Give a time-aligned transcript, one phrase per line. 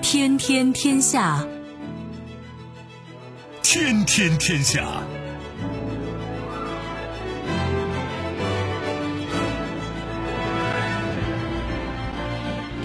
[0.00, 1.46] 天天天下，
[3.62, 5.02] 天天天下。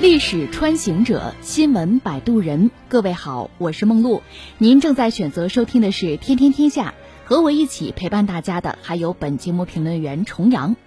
[0.07, 2.71] 历史穿行者，新闻摆渡人。
[2.87, 4.21] 各位好，我是梦露。
[4.57, 6.93] 您正在选择收听的是《天天天下》，
[7.27, 10.77] 和我一起陪伴大家的还有本节目评论员重阳。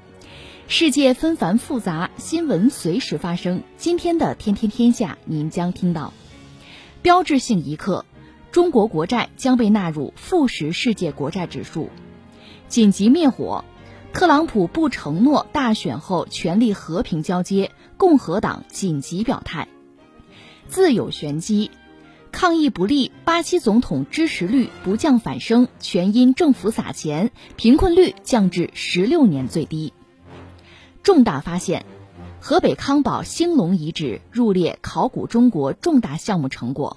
[0.69, 3.63] 世界纷繁复杂，新闻随时发生。
[3.77, 6.15] 今天的《天天天下》，您将听到
[7.03, 8.07] 标志性一刻：
[8.51, 11.91] 中国国债将被纳入富时世界国债指数；
[12.69, 13.67] 紧急灭火。
[14.13, 19.69] 特朗普不承诺大选后权力和平交接，共和党紧急表态。
[20.69, 21.71] 自有玄机，
[22.33, 29.93] 抗疫不利，巴西总统支持率不降反升，全因政府撒钱，贫困率降至十六年最低。
[31.03, 31.85] 重大发现，
[32.41, 36.97] 河北康保兴隆遗址入列考古中国重大项目成果。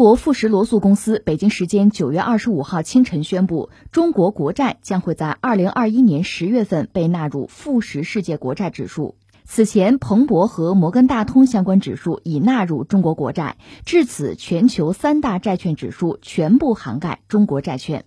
[0.00, 9.16] 国富时罗素公司北京时间九月二十五号清晨宣布，中国国债将会在二零二一年十月份被纳入富时世界国债指数。
[9.44, 18.06] 此前，彭博和摩根大通相关指数已纳入中国国债，至此，全球三大债券指数全部涵盖中国债券。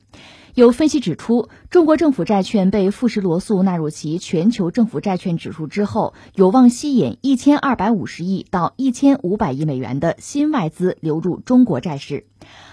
[0.56, 12.28] 有分析指出，中国政府债券被富时罗素纳入其全球政府债券指数之后，有望吸引一千二百五十亿到一千五百亿美元的新外资流入中国债市。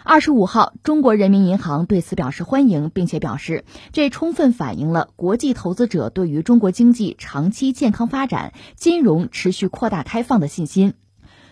[0.04, 10.92] 二十五号，中国人民银行对此表示欢迎，并且表示，这充分反映了国际投资者对于中国经济长期健康发展、金融持续扩大开放的信心。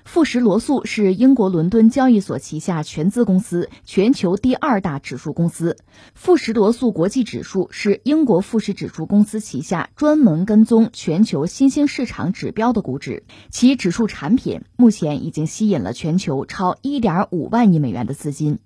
[0.09, 5.77] 富时罗素是英国伦敦交易所旗下全资公司，全球第二大指数公司。
[6.15, 18.61] 富时罗素国际指数是英国富时指数公司旗下专门跟踪全球新兴市场指标的股指，其指数产品目前已经吸引了全球超一点五万亿美元的资金。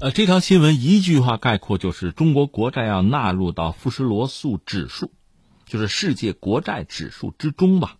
[0.00, 5.12] 呃，这条新闻一句话概括就是中国国债要纳入到富时罗素指数，
[5.64, 7.97] 就是世界国债指数之中吧。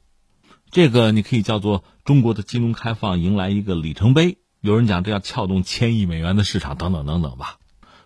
[0.71, 4.39] 这个你可以叫做中国的金融开放迎来一个里程碑。
[4.61, 7.59] 有人讲这要撬动千亿美元的市场，等等等等吧。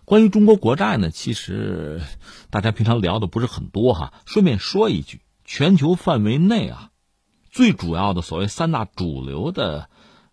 [0.05, 2.01] 关于中国国债呢，其实
[2.49, 4.13] 大家平常聊的不是很多哈。
[4.25, 6.91] 顺便说一句，全球范围内啊，
[7.51, 9.89] 最主要的所谓三大主流的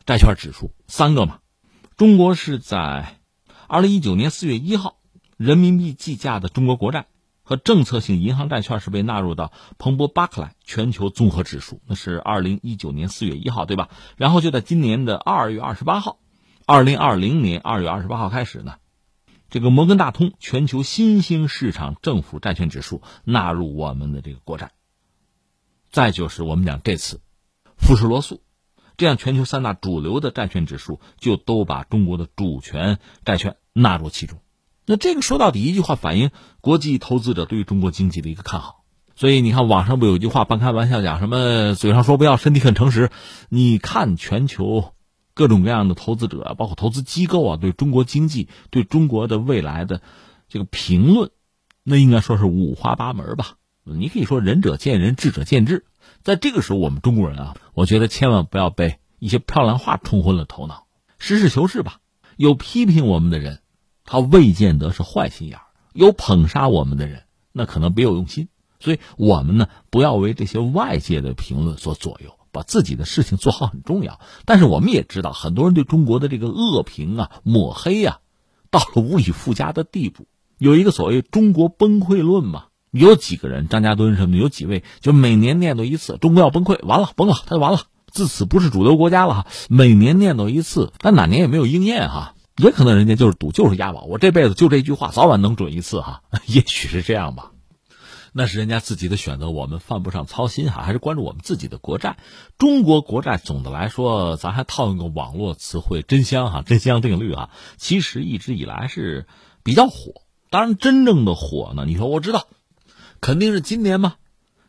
[0.06, 1.38] 债券指数三个嘛，
[1.97, 3.16] 中国是在
[3.66, 4.98] 二零一九年四月一号
[5.36, 7.06] 人民币计价的中国国债。
[7.50, 13.88] 和政策性银行债券是被纳入到彭博巴克莱全球综合指数，那是二零一九年四月一号，对吧？
[14.16, 16.21] 然后就在今年的二月二十八号，
[16.65, 18.77] 二零二零年二月二十八号开始呢，
[19.49, 24.71] 这个摩根大通全球新兴市场政府债券指数纳入我们的这个国债。
[25.91, 27.21] 再就是我们讲这次，
[27.77, 28.44] 富时罗素，
[28.97, 34.39] 这样全球三大主流的债券指数就都把中国的主权债券纳入其中。
[34.91, 38.83] 那这个说到底一句话，反映国际投资者对于中国经济的一个看好。
[39.15, 43.09] 所以你看，网上不有一句话半开玩笑讲什么“嘴上说不要，身体很诚实”。
[43.51, 44.93] 你看全球
[45.33, 50.03] 各种各样的投资者，包括投资机构啊，对中国经济、对中国的未来的
[50.49, 51.31] 这个评论，
[51.84, 53.59] 那应该说是五花八门吧。
[53.84, 55.84] 你可以说仁者见仁，智者见智。
[56.25, 60.89] 在这个时候，我们中国人啊，我觉得千万不要被一些漂亮话冲昏了头脑。
[61.21, 62.01] 实事求是吧，
[62.36, 63.60] 有批评我们的人。
[64.10, 65.60] 他未见得是坏心眼，
[65.92, 67.22] 有捧杀我们的人，
[67.53, 68.48] 那可能别有用心。
[68.80, 74.18] 所以，我们呢，不要为这些外界的评论所左右，把自己的事情做好很重要。
[74.47, 78.18] 但是，我们也知道，很多人对中国的这个恶评啊、抹黑啊，
[78.68, 80.27] 到了无以复加的地步。
[80.59, 89.47] 有一个所谓“中国崩溃论”嘛，有几个人，张家墩什么的，有几位就每年念叨一次，中国要崩溃，完了，崩了，他就完了，自此不是主流国家了。
[89.68, 92.34] 每年念叨一次，但哪年也没有应验哈。
[92.56, 94.02] 也可能人家就是赌，就是押宝。
[94.02, 97.52] 我这辈子就这句话，早晚能准一次哈， 也许是这样吧。
[98.32, 102.16] 那是人家自己的选择，我们犯不上操心哈，还是关注我们自己的国债。
[102.58, 109.26] 中国国债总的来说，咱还套用个网络词汇“真香”哈，“真香定律”啊，其实一直以来是
[109.64, 110.22] 比较火。
[110.48, 112.47] 当然，真正的火呢，你说我知道，
[113.20, 114.14] 肯定是今年嘛。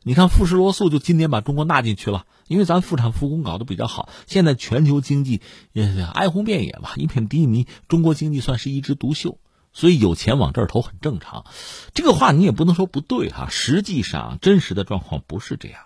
[0.04, 5.40] 你看富士罗素就今年把中国纳进去了，因为咱复产复工搞得比较好，现在全球经济
[5.72, 9.40] 也哀鸿遍野吧，一片低迷，中国经济算是一枝独秀。
[9.72, 11.46] 所以有钱往这儿投很正常，
[11.94, 13.48] 这个话你也不能说不对哈。
[13.50, 15.80] 实际上真实的状况不是这样。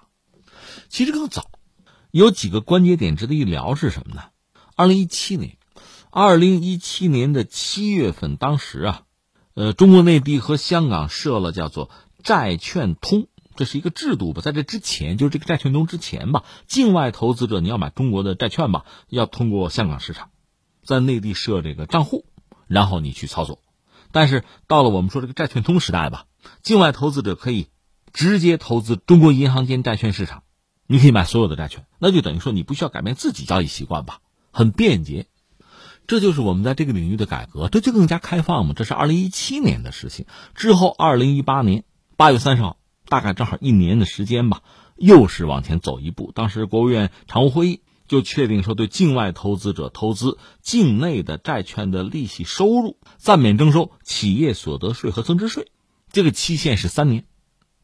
[0.90, 1.52] 其实更早，
[2.10, 4.24] 有几个关节点值得一聊是什么呢？
[4.76, 5.58] 二零一七年，
[6.10, 9.04] 二零一七年的七月份，当时啊，
[9.54, 11.92] 呃，中国内地和香港设了叫做
[12.24, 14.42] 债券通，这是一个制度吧。
[14.42, 20.30] 在这之前，就是这个债券通之前吧，境外投资者你要买中国的债券吧，要通过香港市场，
[20.84, 22.26] 在内地设这个账户，
[22.68, 23.60] 然后你去操作。
[24.12, 26.26] 但是到了我们说这个债券通时代吧，
[26.62, 27.68] 境外投资者可以
[28.14, 30.44] 直接投资中国银行间债券市场，
[30.88, 34.20] 你可以买所有的债券，那就等于说你不需要改变自己交易习惯吧，
[34.52, 35.28] 很便捷。
[36.08, 38.74] 这就是我们在这个领域的改革，这就更加开放嘛。
[38.76, 41.84] 这是二零一七年的事情，之后二零一八年
[42.16, 44.62] 八月三十号，大概正好一年的时间吧，
[44.98, 46.32] 又是往前走一步。
[46.34, 47.82] 当时国务院常务会议。
[48.08, 55.72] 就确定说，对境外投资者投资境内的债券的利息收入暂免征收企业所得税和增值税，
[56.12, 57.26] 这个期限是三年，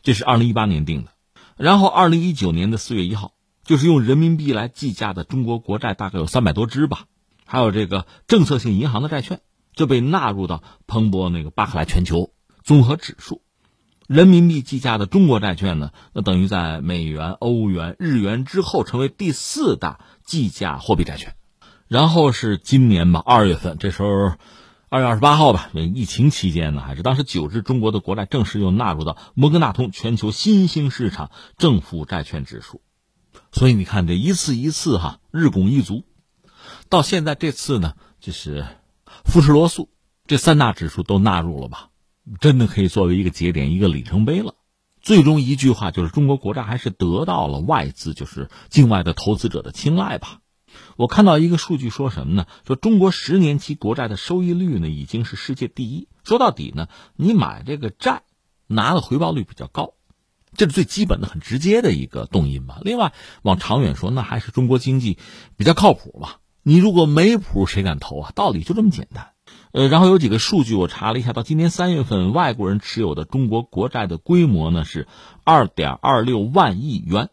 [0.03, 1.09] 这是二零一八年定的。
[1.57, 3.33] 然后二零一九年的四月一号，
[3.63, 7.05] 就是用人民币来计价的中国国债大概有三百多只吧，
[7.47, 9.41] 还有这个政策性银行的债券
[9.73, 12.31] 就被纳入到彭博那个巴克莱全球
[12.63, 13.41] 综合指数。
[14.11, 21.33] 人民币计价的中国债券呢，那等于在美元、欧元、日元之后成为第四大计价货币债券。
[21.87, 24.33] 然后是今年吧，二月份，这时候
[24.89, 32.81] 二月二十八号吧，疫情期间呢，还是当时九只中国的国债正式又纳入到摩根大通全球新兴市场政府债券指数。
[33.53, 36.03] 所以你看，这一次一次哈，日拱一卒，
[36.89, 38.65] 到现在这次呢，就是
[39.23, 39.87] 富时罗素
[40.27, 41.90] 这三大指数都纳入了吧。
[42.39, 44.55] 真的可以作为一个节点、一个里程碑了。
[45.01, 50.39] 最终一句话就是，中国国债还是得到了外资，就是境外的投资者的青睐吧。
[50.95, 52.45] 我看到一个数据说什么呢？
[52.65, 56.07] 说中国十年期国债的收益率呢已经是世界第一。
[56.23, 58.21] 说到底呢，你买这个债
[58.67, 59.95] 拿的回报率比较高，
[60.55, 62.79] 这是最基本的、很直接的一个动因吧。
[62.83, 65.17] 另外，往长远说，那还是中国经济
[65.57, 66.39] 比较靠谱吧。
[66.61, 68.31] 你如果没谱，谁敢投啊？
[68.35, 69.30] 道理就这么简单。
[69.73, 75.07] 呃，然后有几个数据我查了一下，到今年三月份，外国人持有的中国国债的规模呢是
[75.45, 77.29] 二点二六万亿元，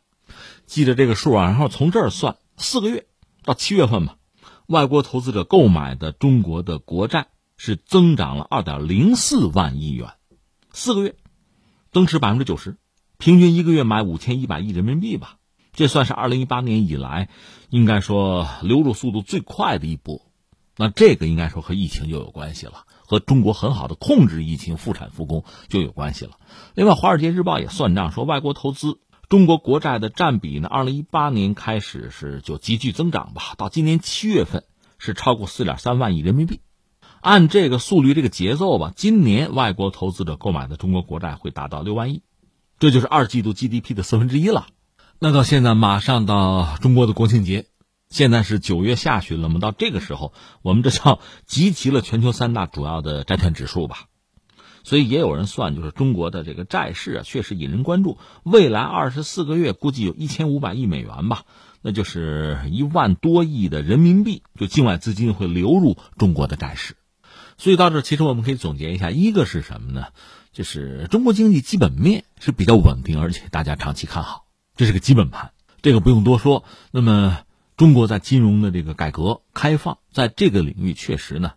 [0.65, 1.47] 记着这个数啊。
[1.47, 3.07] 然后从这儿算四个月
[3.45, 4.17] 到七月份吧，
[4.67, 7.27] 外国投资者购买的中国的国债
[7.57, 10.11] 是增长了二点零四万亿元，
[10.73, 11.17] 四个月
[11.91, 12.77] 增持百分之九十，
[13.19, 15.39] 平均一个月买五千一百亿人民币吧，
[15.73, 17.31] 这算是二零一八年以来
[17.69, 20.23] 应该说流入速度最快的一波。
[20.79, 26.39] 那这个应该说和疫情就有关系了，和中国很好的控制疫情、复产复工就有关系了。
[26.75, 34.63] 另外，《华尔街日报》也算账说，外国投资中国国债的占比呢，二零一八年开始是就急剧增长吧，到今年七月份
[34.99, 36.61] 是超过四点三万亿人民币。
[37.21, 42.23] 按这个速率、这个节奏吧，今年外国投资者购买的中国国债会达到六万亿，
[42.79, 44.69] 这就是二季度 GDP 的四分之一了。
[45.19, 47.67] 那到现在，马上到中国的国庆节。
[48.11, 49.61] 现在是九月下旬了嘛？
[49.61, 50.33] 到这个时候，
[50.63, 54.07] 我们这叫集齐了全球三大主要的债券指数吧。
[54.83, 58.17] 所以也有人算，就是中国的这个债市啊，确实引人关注。
[58.45, 61.43] 未来二十四个月，估计有一千五百亿美元吧，
[61.83, 66.97] 那就是一万多亿的人民币，就境外资金会流入中国的债市。
[67.59, 70.07] 所以到这，其实我们可以总结一下：一个是什么呢？
[70.53, 75.51] 就是中国经济基本面是比较稳定，而且大家长期看好，这是个基本盘，
[75.83, 76.65] 这个不用多说。
[76.91, 77.41] 那么。
[77.79, 81.53] 中国在金融的这个改革开放，在这个领域确实呢，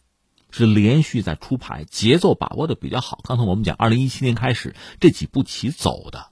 [0.52, 3.22] 是连续在出牌，节奏把握的比较好。
[3.24, 6.28] 刚才我们讲，二零一七年开始这几步棋走的，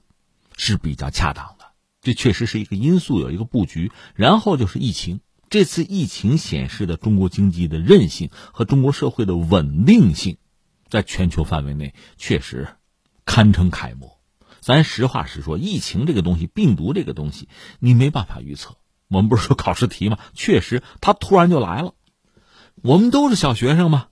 [0.56, 1.72] 是比较恰当的。
[2.02, 3.90] 这确实是一个因素，有一个布局。
[4.14, 5.18] 然后就是疫情，
[5.48, 10.38] 这次疫情显示的中国经济的韧性和中国社会的稳定性，
[10.88, 12.68] 在全球范围内确实
[13.24, 14.20] 堪称楷模。
[14.60, 17.48] 咱实话实说，疫情这个东西，病毒这个东西，
[17.80, 18.76] 你没办法预测。
[19.10, 20.18] 我们不是说考试题吗？
[20.34, 21.94] 确实，他突然就来了。
[22.82, 24.06] 我们都是小学生嘛，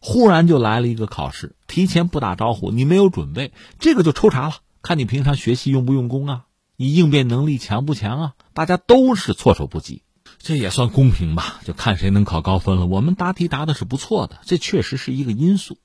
[0.00, 6.44] 忽然就来了一个考试，提前不打招呼，你没有准备，这个就抽查了，看你平常学习用不用功啊，
[6.76, 8.32] 你应变能力强不强啊？
[8.52, 10.02] 大家都是措手不及，
[10.38, 11.60] 这也算公平吧？
[11.64, 12.86] 就看谁能考高分了。
[12.86, 15.78] 我们答题答的是不错的，这确实是一个因素。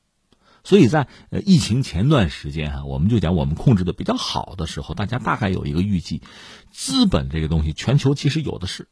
[0.69, 6.21] 所以在呃疫情前段时间哈，我们就讲我们控制的比较好的时候，大家大概有一个预计，
[6.69, 8.87] 资本这个东西全球其实有的是。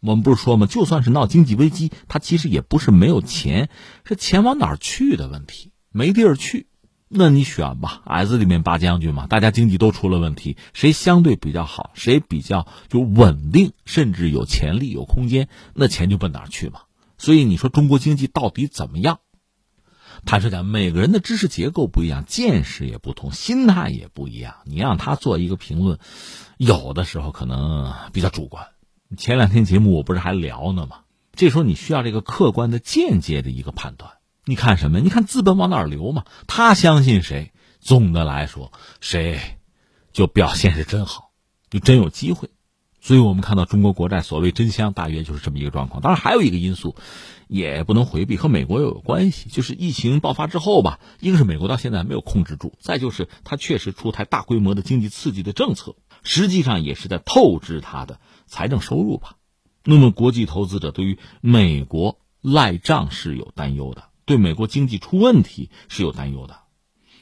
[0.00, 0.68] 我们不是说吗？
[0.68, 3.68] 就算是闹经济危机，它其实也不是没有钱，
[4.04, 6.68] 是钱往哪儿去的问题，没地儿去。
[7.08, 16.82] 那你选吧，矮子里面拔将军嘛，大家经济都出了问题，谁相对比较好，谁比较就稳定，甚至有潜力、有空间，那钱就奔哪儿去嘛。
[17.16, 19.18] 所以你说中国经济到底怎么样？
[20.24, 24.56] 坦率讲，每个人的知识结构不一样，见识也不同，心态也不一样。
[24.64, 25.98] 你让他做一个评论，
[26.56, 28.66] 有的时候可能比较主观。
[29.16, 30.98] 前两天节目我不是还聊呢吗？
[31.34, 34.12] 这时候你需要这个客观的、间接的一个判断。
[34.44, 35.00] 你看什么？
[35.00, 36.24] 你看资本往哪儿流嘛？
[36.46, 37.52] 他相信谁？
[37.80, 39.40] 总的来说，谁
[40.12, 41.30] 就表现是真好，
[41.70, 42.50] 就真有机会。
[43.00, 46.02] 所以我们看到中国国债所谓真香，大约就是这么一个状况。
[46.02, 46.96] 当然还有一个因素，
[47.48, 58.20] 也不能回避，和美国又有关系，就是疫情爆发之后吧，一个是美国到现在没有控制住，再就是它确实出台大规模的经济刺激的政策，实际上也是在透支它的。
[58.46, 59.36] 财政收入吧，
[59.84, 66.60] 那么国际投资者对于美国赖账是有担忧的，对美国经济出问题是有担忧的。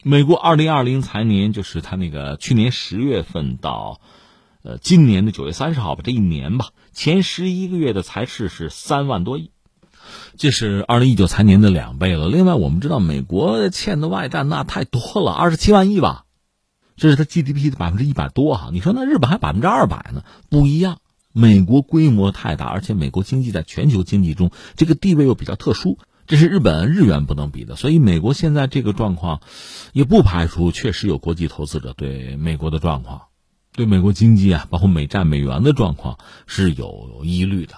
[0.02, 4.00] 美国二零二零财年就是他那个去年十月份到，
[4.62, 9.50] 呃，今年的九月三十号吧，这一年吧，前十一个月的财赤是三万多亿，
[10.36, 12.28] 这是二零一九财年的两倍了。
[12.28, 16.25] 另外，我们知道美国欠的外债那太多了，二十七万亿吧，
[16.96, 18.70] 这是它 GDP 的百分之一百多哈。
[18.72, 20.98] 你说那日本还百分之二百呢，不一样。
[21.32, 27.76] 美国规模太大，而且美国经济在全球经济中这个地位又比较特殊，这是日本日元不能比的。
[27.76, 29.42] 所以美国现在这个状况，
[29.92, 33.25] 也不排除确实有国际投资者对美国的状况，
[33.72, 37.75] 对美国经济啊，包括美债、美元的状况是有疑虑的。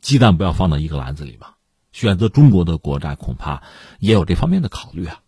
[0.00, 1.56] 鸡蛋不要放到一个篮子里吧，
[1.92, 3.62] 选择中国的国债恐怕
[3.98, 5.20] 也有这方面的考虑啊。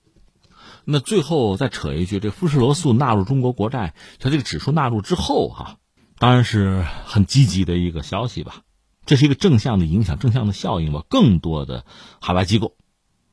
[0.85, 5.79] 那最后再扯一句，这富时罗素纳入中国国债，它这个指数纳入之后哈。
[6.19, 8.63] 当然是很积极的一个消息吧，
[9.07, 11.05] 这是一个正向的影响、正向的效应吧。
[11.09, 11.85] 更多的
[12.21, 12.77] 海外机构、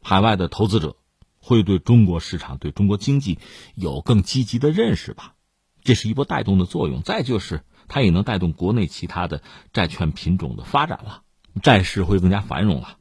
[0.01, 0.95] 海外的投资者
[1.39, 3.38] 会对中国市场、对中国经济
[3.75, 5.36] 有更积极的认识吧，
[5.83, 7.03] 这是一波带动的作用。
[7.03, 11.21] 再就是它也能带动国内其他的债券品种的发展了，
[11.62, 12.99] 债市会更加繁荣了。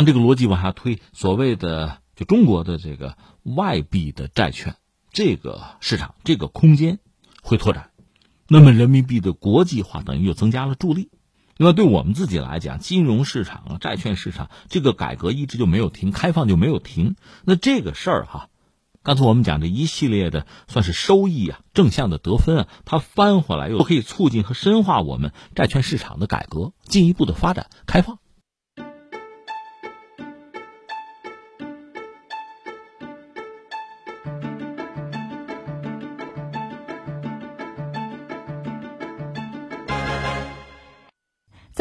[0.00, 4.76] 那这个逻辑往下推，所谓的就中国的这个外币的债券
[5.12, 6.98] 这个市场、这个空间
[7.42, 7.90] 会拓展。
[8.48, 11.10] 那么人民币的国际化等于又增加了助力。
[11.56, 17.14] 那么对我们自己来讲，金融市场啊、债券市场这个改革一直就没有停，开放就没有停。
[17.44, 18.48] 那这个事儿哈，
[19.04, 28.18] 刚才我们讲这一系列的算是收益啊、正向的得分啊，它翻回来又可以促进和深化我们债券市场的改革，进一步的发展开放。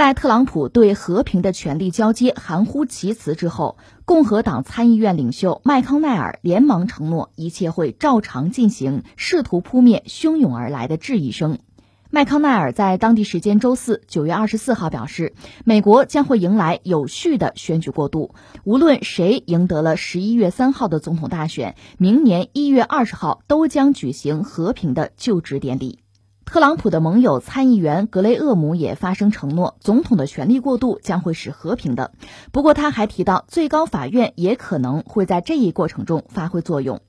[0.04, 11.60] 在特朗普对和平的权力交接含糊其辞之后，共和党参议院领袖麦康奈尔连忙承诺一切会照常进行，试图扑灭汹涌而来的质疑声。
[12.10, 26.03] 麦康奈尔在当地时间周四九月二十四号表示，美国将会迎来有序的选举过渡，无论谁赢得了十一月三号的总统大选，明年一月二十号都将举行和平的就职典礼。
[26.46, 32.12] 特朗普的盟友参议员格雷厄姆也发声承诺，总统的权力过渡将会是和平的。
[32.52, 37.02] 不过，他还提到，最高法院也可能会在这一过程中发挥作用。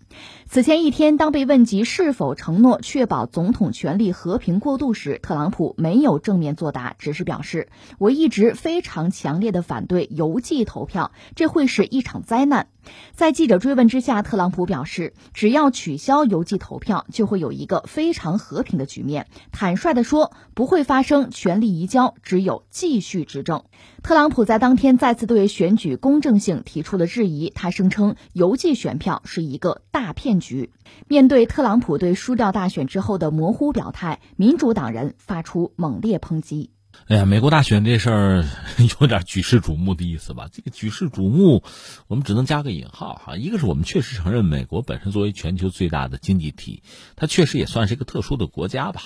[0.47, 7.69] 此前一天，当被问及是否承诺确保总统权力和平过渡时，特朗普没有正面作答，只是表示
[7.99, 12.69] ：“我一直非常强烈的反对邮寄投票，这会是一场灾难。”
[13.13, 23.65] 在记者追问之下，特朗普表示：“只要取消邮寄投票，就会有一个非常和平的局面。”坦率地说，不会发生权力移交，只有继续执政。
[24.05, 30.73] 特朗普在当天再次对选举公正性提出了质疑，他声称邮寄选票是一个大骗局。
[31.09, 36.69] 面对特朗普对输掉大选之后的模糊表态，民主党人发出猛烈抨击。
[37.07, 38.45] 哎呀，美国大选这事儿
[39.01, 40.49] 有点举世瞩目的意思吧？
[40.53, 41.63] 这个举世瞩目，
[42.07, 43.37] 我们只能加个引号哈。
[43.37, 46.83] 一个是我们确实承认，美国本身作为全球最大的经济体，
[47.17, 49.01] 它确实也算是一个特殊的国家吧，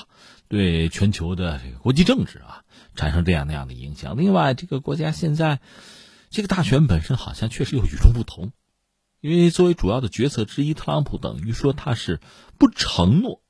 [0.49, 2.65] 对全球的这个国际政治啊
[2.99, 4.19] 产生这样那样的影响。
[4.19, 5.61] 另外，这个国家现在
[6.29, 8.53] 这个大选本身好像确实有与众不同，
[9.21, 12.21] 因为作为主要的决策之一，特朗普等于说他是
[12.59, 13.41] 不承诺。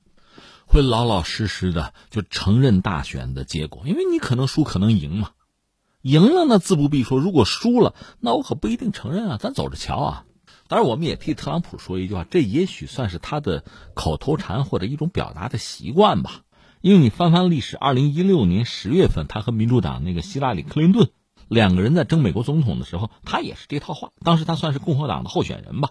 [0.66, 5.30] 会老老实实的就承认大选的结果，因为你可能输，可能赢嘛。
[6.02, 9.38] 赢了那自不必说，如果输了，那我可不一定承认啊。
[9.40, 10.24] 咱走着瞧啊。
[10.68, 13.64] 当然，我们也替特朗普说一句话，这也许算是他的
[13.94, 16.42] 口头禅或者一种表达的习惯吧。
[16.80, 21.10] 因为你翻翻历史，二零一六年十月份，他和民主党那个希拉里·克林顿
[21.48, 24.10] 两个人在争美国总统的时候，他也是这套话。
[24.24, 25.90] 当时他算是共和党的候选人吧。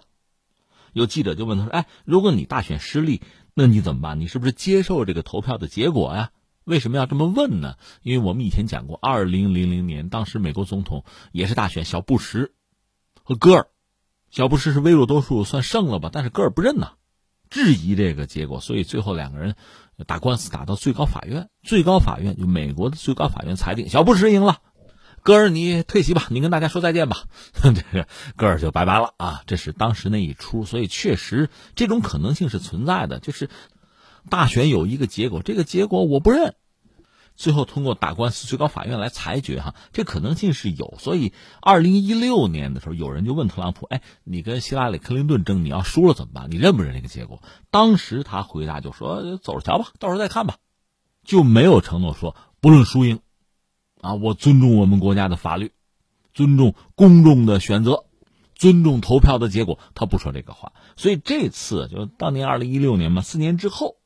[0.94, 3.20] 有记者就问他说：“哎，如果你大选失利，
[3.52, 4.18] 那你怎么办？
[4.18, 6.30] 你是不是接受这个投票的结果呀？
[6.64, 7.76] 为什么要这么问呢？
[8.02, 12.50] 因为我们以前讲过，二零零零年当时美国总统也是大选，小布什
[13.22, 13.66] 和戈尔，
[14.30, 16.92] 小布什是微弱多数算胜了吧，但是戈尔不认呐，
[17.50, 19.54] 质疑这个结果，所以最后两个人。”
[20.06, 24.58] 打官司打到最高法院，最高法院就美国的最高法院裁定小布什赢了，
[25.22, 27.24] 戈尔你退席吧，你跟大家说再见吧，
[27.60, 29.42] 这个戈尔就拜拜了啊！
[29.46, 33.50] 这是当时那一出，所以确实这种可能性是存在的，就是
[34.30, 36.54] 大选有一个结果，这个结果我不认。
[37.38, 40.96] 最后通过打官司，最高法院来裁决哈，这可能性是有。
[40.98, 46.50] 所以，二零一六年的时候，有人就问特朗普：“哎，你跟希拉里·克林顿争，你要输了怎么办？
[46.50, 47.40] 你认不认这个结果？”
[47.70, 50.56] 当时他回答就说：“走着瞧吧，到时候再看吧。”
[51.24, 53.20] 就没有承诺说不论输赢，
[54.00, 55.70] 啊，我尊重我们国家的法律，
[56.34, 58.04] 尊重公众的选择，
[58.56, 59.78] 尊重投票的结果。
[59.94, 60.72] 他不说这个话。
[60.96, 63.97] 所以这次就当年二零一六年嘛，四年之后。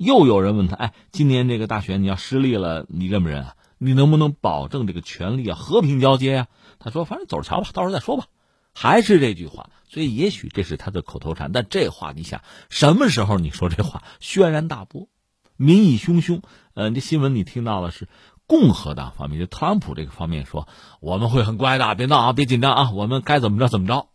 [0.00, 3.54] 又有人问他：“哎，今年这个大选你要失利了，你认不认啊？
[3.76, 6.46] 你能不能保证这个权力啊和平交接呀？”
[6.80, 8.24] 他说：“反正走着瞧吧，到时候再说吧。”
[8.72, 11.52] 还是这句话，所以也许这是他的口头禅。
[11.52, 12.40] 但这话你想，
[12.70, 15.08] 什么时候你说这话轩然大波，
[15.56, 16.40] 民意汹汹？
[16.72, 18.08] 呃，这新闻你听到了是
[18.46, 20.66] 共和党方面，就特朗普这个方面说
[21.00, 24.06] ：“我们会很乖的，别闹啊，别紧张啊，我们该怎么着怎么着。”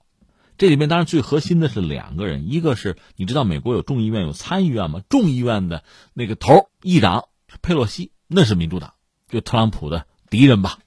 [0.58, 5.02] 这里面当然最核心的是两个人，一个是你知道美国有众议院有参议院吗？
[5.10, 5.84] 众议院的
[6.14, 7.26] 那个头议长
[7.62, 8.94] 佩洛西，那是民主党，
[9.28, 10.80] 就特朗普的敌人吧？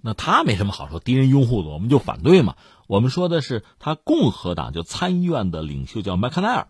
[0.00, 2.56] 那他没什么好说，敌人拥护的我们就反对嘛。
[2.86, 6.68] 我们说的是他共和党就参议院的领袖叫麦康奈尔，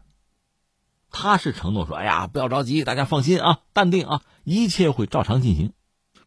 [1.11, 5.73] 他是承诺说：“哎呀，不要着急，大家放心啊，淡定啊，一切会照常进行。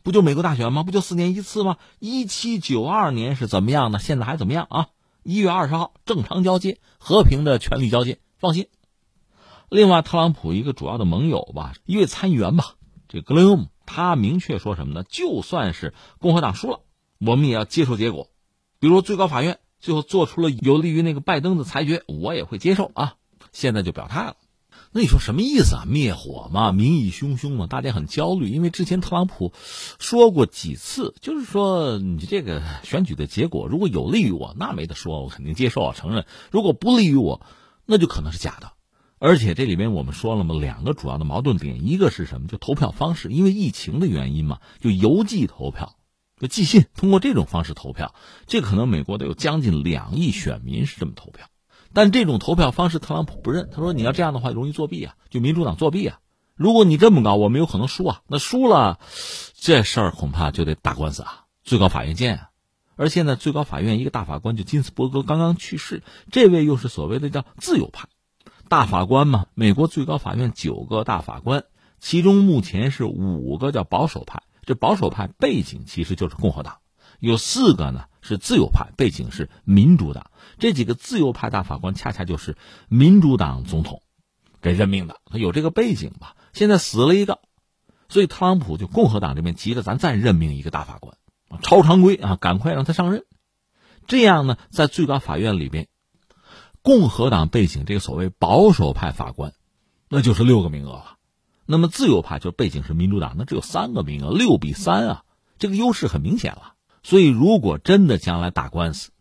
[0.03, 0.83] 不就美国大选吗？
[0.83, 1.77] 不就四年一次吗？
[1.99, 3.99] 一七九二年是怎么样的？
[3.99, 4.87] 现在还怎么样啊？”
[5.23, 8.67] 一月二十号正常交接，和平的权力交接，放心。
[9.69, 12.75] 另外，特朗普一个主要的盟友吧，一位参议员吧，
[13.07, 15.03] 这格雷厄姆，他明确说什么呢？
[15.07, 16.79] 就算是共和党输了，
[17.19, 18.29] 我们也要接受结果。
[18.79, 23.15] 比如最高法院最后做出了有利于那个拜登的裁决，我也会接受啊。
[23.51, 24.35] 现在就表态了。
[24.91, 25.83] 那你说什么意思啊？
[25.85, 29.53] 灭火嘛，民意汹汹嘛，大家很焦虑，因为之前特朗普
[29.99, 37.45] 说过几次，就是说你这个选举的结果如果有利于我，那没得说，我肯定接受啊，承认；如果不利于我，
[37.85, 38.71] 那就可能是假的。
[39.19, 42.47] 而且这里面我们说了嘛，两个主要的矛盾点，一个是什么？
[42.47, 45.97] 就投票方式，因为疫情的原因嘛，就邮寄投票，
[46.39, 48.15] 就寄信，通过这种方式投票，
[48.47, 51.45] 这可能美国得有将近两亿选民是这么投票。
[51.93, 53.69] 但这种投票方式，特朗普不认。
[53.71, 56.19] 他说：“你要这样的话，容易作弊啊，就民主党作弊啊。
[56.55, 58.21] 如果你这么搞，我们有可能输啊。
[58.27, 58.99] 那输了，
[59.55, 62.49] 这事儿恐怕就得打官司啊，最高法院见啊。
[62.95, 68.07] 而现在最高法院一个大法官就金斯伯格刚刚去世，这位又是所谓的叫自由派
[68.67, 69.45] 大法官嘛。
[69.53, 71.63] 美国最高法院九个大法官，
[71.99, 76.77] 其中目前是五个叫保守派，这保守派背景其实就是共和党。”
[77.19, 80.28] 有四个呢是自由派，背景是民主党。
[80.59, 84.01] 这几个自由派大法官恰恰就是民主党总统
[84.61, 86.35] 给任命的，他有这个背景吧？
[86.53, 87.39] 现在死了一个，
[88.09, 91.17] 所以特朗普就共和党这边急着咱再任命一个大法官，
[91.61, 93.23] 超常规啊，赶快让他上任。
[94.05, 95.87] 这样呢，在最高法院里边，
[96.81, 99.53] 共和党背景这个所谓保守派法官，
[100.09, 101.15] 那就是六个名额了。
[101.65, 105.23] 那么自由派就背景是民主党，那只有三个名额，六比三啊，
[105.59, 106.73] 这个优势很明显了。
[107.03, 109.11] 所以，如果真的将来打官司，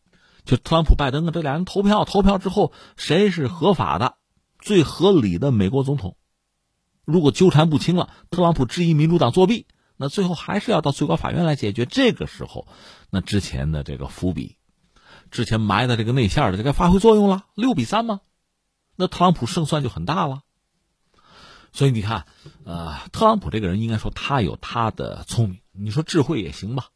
[0.49, 4.15] 就特朗普、拜登啊，这俩人投票，投票之后谁是合法的、
[4.59, 6.17] 最合理的美国总统？
[7.05, 9.67] 如果纠缠不清了，特朗普质疑民主党作弊，
[9.99, 11.85] 那最后还是要到最高法院来解决。
[11.85, 12.67] 这个时候，
[13.11, 14.57] 那之前的这个伏笔，
[15.31, 17.45] 之前埋的这个内线的就该发挥作用了。
[17.55, 18.23] 六比三吗？
[18.97, 20.41] 那特朗普胜算就很大了。
[21.75, 22.25] 所以你看，
[22.65, 26.87] 呃，特朗普这个人应该说他有他的聪明，你说智慧也行吧。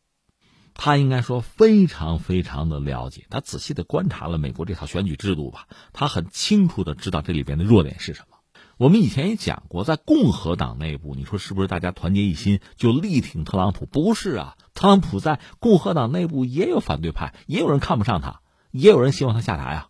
[0.74, 8.38] 他应该说非常非常的了解，他仔细的观察了美国这套选举制度吧，他很清楚的知道这里边的弱点是什么。
[8.78, 13.86] 我们以前也讲过，在共和党内部，你说是不是大家团结一心就力挺特朗普？
[13.86, 18.40] 不是啊，特朗普在共和党内部也有反对派，也有人看不上他，
[18.72, 19.88] 也有人希望他下台啊。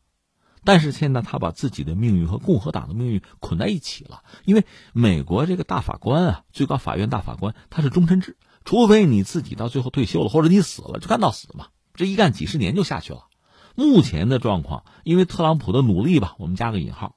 [0.64, 8.37] 但是现在他把自己的命运和共和党的命运捆在一起了，因为美国这个大法官啊，最高法院大法官他是终身制。
[8.64, 11.68] 除非你自己到最后退休了，或者你死了，就干到死嘛。
[11.94, 13.27] 这一干几十年就下去了。
[13.75, 17.16] 目前的状况，因为特朗普的努力吧，我们加个引号，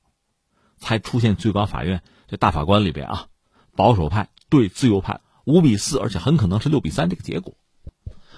[0.77, 3.27] 才出现最高法院这大法官里边啊，
[3.75, 7.55] 保守派对自由派五比四，而且很可能是六比三这个结果。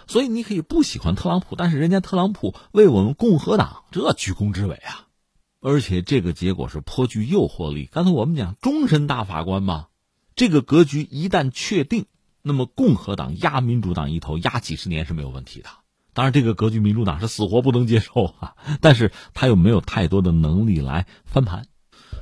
[0.07, 5.07] 所以你可以不喜欢特朗普，但是人家特朗普为我们共和党这居功至伟啊，
[5.59, 7.89] 而且这个结果是颇具诱惑力。
[7.91, 9.87] 刚才我们讲终身大法官嘛，
[10.35, 12.05] 这个格局一旦确定，
[12.47, 15.69] 那么共和党压民主党一头压几十年是没有问题的。
[16.13, 21.67] 当然，这个格局民主党是死活不能接受啊， 但是他又没有太多的能力来翻盘。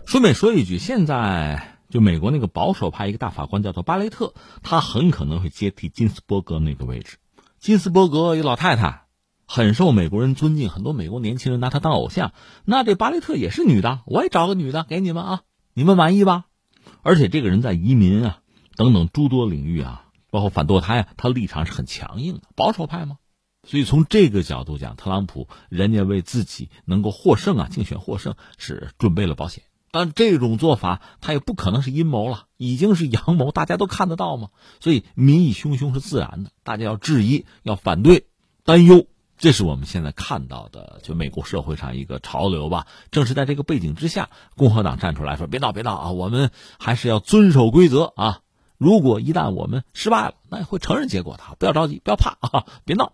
[0.05, 4.33] 顺便说一句，现在就美国那个保守派一个大法官叫做巴雷特，
[4.63, 7.17] 他很可能会接替金斯伯格那个位置。
[7.59, 9.05] 金斯伯格一老太太，
[9.47, 12.33] 很受美国人尊敬，很多美国年轻人拿她当偶像。
[12.65, 15.41] 那这巴雷特也是女的，我也找个女的给你们啊，
[15.73, 16.45] 你们满意吧？
[17.01, 18.39] 而且这个人在移民啊
[18.75, 20.04] 等等诸多领域啊，
[20.35, 23.19] 包括反堕胎啊，他立场是很强硬的，保守派嘛。
[23.65, 29.63] 所以从这个角度讲，特朗普人家为自己能够获胜啊，竞选获胜是准备了保险。
[29.91, 34.49] 但这种做法他也不可能是阴谋了，已经是阳谋，大家都看得到嘛。
[34.81, 38.27] 所以民意汹汹是自然的，大家要质疑、要反对、
[38.65, 42.87] 担忧，这是我们现在看到的，就美国社会上一个潮流吧。
[43.09, 48.41] 正是在这个背景之下，共和党站出来说：“别闹，别闹啊，我们还是要遵守规则啊。
[48.77, 53.13] 如果一旦我们失败了，那也会承认结果的，不要着急，不要怕啊，别闹。”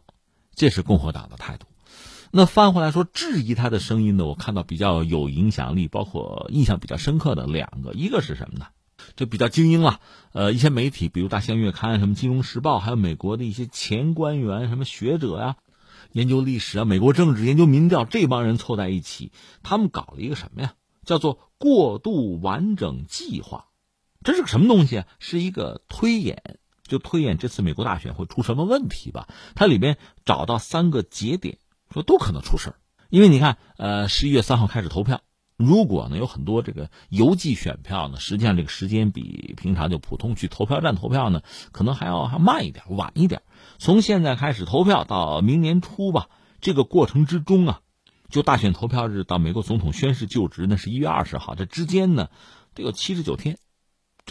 [0.56, 1.66] 这是共和党的态度。
[2.32, 4.26] 那翻回来说，质疑他的声音呢？
[4.26, 8.68] 我看到比较有影响力，包括印象比较深刻的两个，一个是什么呢？
[9.16, 10.00] 就比较精英了。
[10.32, 15.58] 呃，一些媒体，比如《大西洋月刊》、什么《金融时报》，还有美国的一些前官员、什么学者呀，
[16.12, 19.32] 研究历史啊、美国政治、研究民调，这帮人凑在一起，
[19.64, 20.74] 他们搞了一个什么呀？
[21.04, 23.66] 叫做过渡完整计划。
[24.24, 25.08] 这是个什么东西啊？
[25.20, 26.60] 是一个推演。
[26.84, 29.30] 就推演这次美国大选会出什么问题吧？
[29.56, 31.58] 它里边找到三个节点，
[31.90, 32.76] 说都可能出事儿。
[33.10, 35.22] 因为你看，呃，十一月三号开始投票，
[35.56, 43.42] 如果呢有很多这个邮寄选票呢，实际上这个时间比平常就普通去投票站投票呢，可能还要还慢一点，晚一点。
[43.78, 46.28] 从现在开始投票到明年初吧，
[46.60, 47.80] 这个过程之中啊，
[48.28, 52.28] 就大选投票日到美国总统宣誓就职那是一月二十号，这之间呢
[52.74, 53.58] 得有七十九天。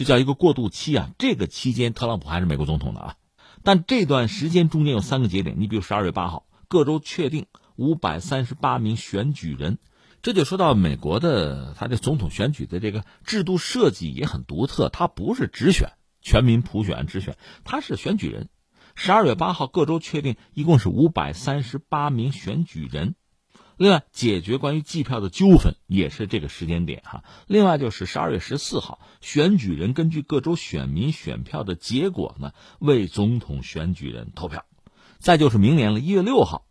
[0.01, 1.11] 这叫一个过渡期啊！
[1.19, 3.15] 这个期间，特朗普还是美国总统的啊。
[3.61, 9.77] 但这段时间中间有三个节点，你比如十二月八号，各州确定五百三十八名选举人，
[10.23, 18.49] 这就说到美国的他这总统选举的这个制度设计也很独特，它不是直选、全民普选、直选，它是选举人。
[18.95, 23.13] 十二月八号，各州确定一共是五百三十八名选举人。
[23.81, 27.23] 另外，解决关于计票的纠纷也是这个时间点哈。
[27.47, 34.67] 另外就是十二月十四号，选举人根据各州选民选票的结果呢，为总统选举人投票。
[35.17, 36.67] 再就是明年了，一月六号，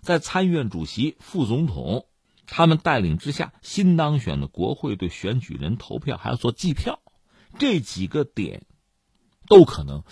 [0.00, 2.06] 在参议院主席、副总统
[2.44, 7.00] 他们带领之下，新当选的国会对选举人投票，还要做计票。
[7.60, 8.66] 这几个点
[9.46, 10.02] 都可能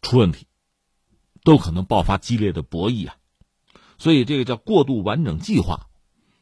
[0.00, 0.46] 出问题，
[1.42, 3.16] 都可能爆发激烈的博弈啊。
[3.98, 5.86] 所以这个叫过渡完整计划。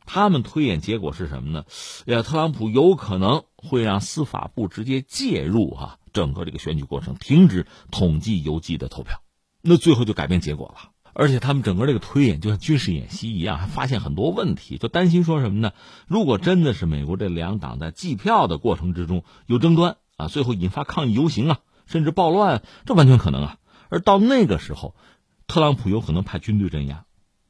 [0.07, 1.65] 他们推演结果是什么呢？
[2.07, 9.21] 呀，特朗普有可能会让司法部直接介入哈，整个这个选举过程停止统计邮寄的投票，
[9.61, 10.93] 那最后就改变结果了。
[11.19, 15.73] 而且他们整个这个推演就像军事演习一样，还发现很多问题，就担心说什么呢？
[16.07, 23.57] 如果真的是美国这两党在计票的过程之中有争端啊，最后引发抗议游行啊，甚至暴乱，这完全可能啊。
[23.89, 24.95] 而到那个时候，
[25.47, 27.07] 特朗普有可能派军队镇压。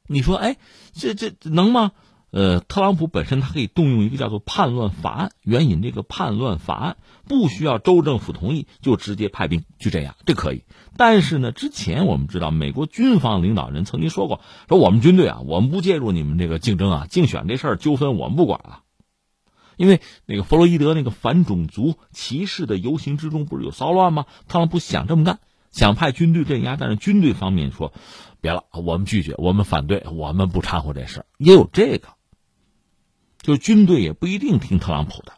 [0.07, 0.55] 你说，哎，
[0.93, 1.91] 这这能吗？
[2.37, 6.97] 呃，特朗普本身他可以动用一个叫做叛乱法案，援引这个叛乱法案，
[7.27, 10.61] 不需要州政府同意就直接派兵去镇压，这可以。
[10.97, 18.83] 但是呢，之前我们知道，美国军方领导人曾经说过，说我们军队啊，我们不介入你们这个竞争啊，竞选这事儿纠纷我们不管了。
[19.75, 24.27] 因为那个弗洛伊德那个反种族歧视的游行之中不是有骚乱吗？
[24.47, 25.39] 特朗普想这么干，
[25.71, 27.93] 想派军队镇压，但是军队方面说，
[28.41, 32.09] 别了，我们拒绝，我们反对，我们不掺和这事儿，也有这个。
[33.47, 35.31] 就军队也不一定听特朗普的，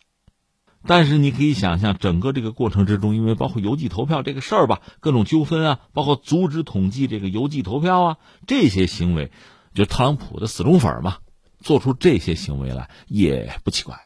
[0.88, 8.18] 但是你可以想象，整个这个过程之中，因为包括邮寄投票这个事儿吧，各种纠纷啊，包括阻止统计这个邮寄投票啊，
[8.48, 9.32] 这些行为，
[9.76, 11.18] 就特朗普的死忠粉嘛，
[11.60, 14.00] 做出这些行为来也不奇怪。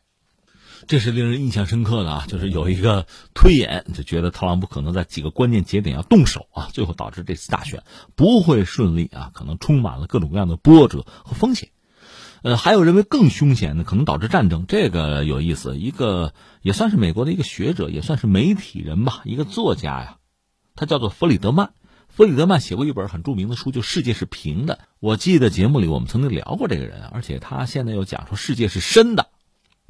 [0.85, 7.83] 这是令人印象深刻的啊，就是有一个推演，就觉得特朗普可能在几个关键节点要动手啊，最后导致这次大选
[8.17, 11.69] 不会顺利啊，可能充满了各种各样的波折和风险。
[12.43, 14.65] 呃，还有认为更凶险的，可能导致战争。
[14.67, 20.17] 这个有意思，一个也算是美国的一个学者，也算是媒体人吧，一个作家呀，
[20.75, 21.71] 他叫做弗里德曼。
[22.09, 24.75] 弗里德曼写过一本很著名的书，就《世界是平的》。
[24.99, 29.29] 我记得节目里我们曾经聊过这个人，而且他现在又讲说世界是深的，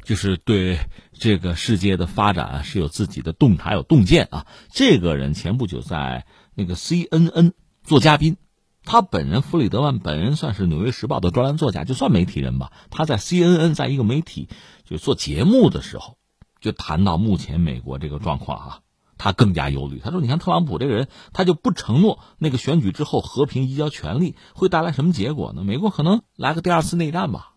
[0.05, 0.77] 就是对
[1.11, 4.45] 这个世界的发展是有自己的洞察、有洞见啊。
[4.71, 8.37] 这个人前不久在那个 CNN 做嘉宾，
[8.85, 12.71] 他本人弗里德曼本人算是《纽约时报》的专栏作家，就算媒体人吧。
[12.89, 14.49] 他在 CNN 在一个媒体
[14.83, 16.17] 就做节目的时候，
[16.59, 18.79] 就谈到目前美国这个状况哈。
[19.15, 19.99] 他更加忧虑。
[20.03, 25.63] 他说：“你看特朗普这个人，他就不承诺那个选举之后和平移交权力会带来什么结果呢？
[25.63, 27.53] 美国可能来个第二次内战吧。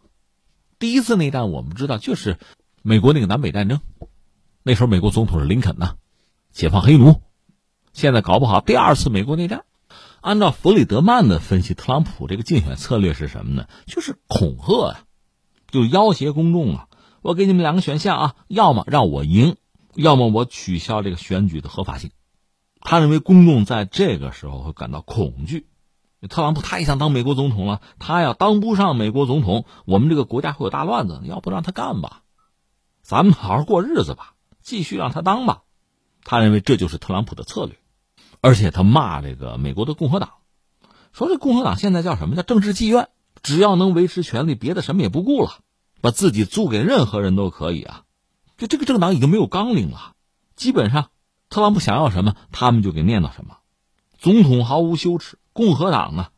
[0.79, 2.39] 第一次内战我们知道就是
[2.83, 3.81] 美国那个南北战争，
[4.63, 5.95] 那时候美国总统是林肯呐，
[6.53, 7.21] 解放黑奴。
[7.93, 9.65] 现在搞不好第二次美国内战。
[10.27, 13.69] 按照弗里德曼的分析，特朗普这个竞选策略是什么呢？
[13.87, 15.05] 就是恐吓呀，
[15.71, 16.89] 就要挟公众啊。
[17.23, 19.55] 我给你们两个选项啊，要么让我赢。”
[19.95, 22.11] 要么我取消这个选举的合法性，
[22.81, 25.69] 他认为公众在这个时候会感到恐惧。
[26.29, 31.21] 特朗普他也想当美国总统了，他要当不上美国总统，我们这个国家会有大乱子。
[31.23, 32.23] 要不让他干吧，
[33.01, 35.63] 咱们好好过日子吧，继续让他当吧。
[36.25, 37.79] 他认为这就是特朗普的策略，
[38.47, 40.35] 而且他骂这个美国的共和党，
[41.13, 43.09] 说这共和党现在叫什么叫政治妓院，
[43.43, 45.51] 只要能维持权力，别的什么也不顾了，
[46.01, 48.05] 把自己租给任何人都可以啊。
[48.57, 50.13] 就这个政党已经没有纲领了，
[50.55, 51.11] 基本上，
[51.51, 53.57] 特朗普想要什么，他们就给念叨什么。
[54.17, 56.29] 总统毫无羞耻，共和党呢，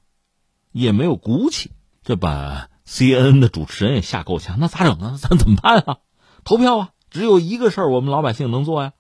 [0.73, 1.73] 也没有骨气。
[2.03, 4.59] 这把 CNN 的主持人也吓够呛。
[4.59, 5.19] 那咋整啊？
[5.21, 5.99] 咱怎么办啊？
[6.43, 6.91] 投票啊！
[7.11, 8.95] 只有一个事儿，我们老百姓能做呀。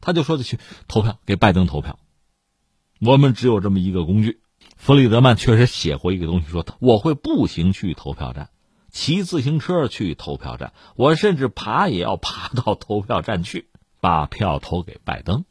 [0.00, 1.98] 他就说的去投票，给拜登投票。
[3.00, 4.40] 我们只有这么一个工具。
[4.76, 8.50] 弗里德曼确实写过一个东西，说我会步行去投票站。
[8.90, 13.68] 骑自行车去投票站，我甚至爬也要爬到投票站去，
[14.00, 15.44] 把票投给拜登。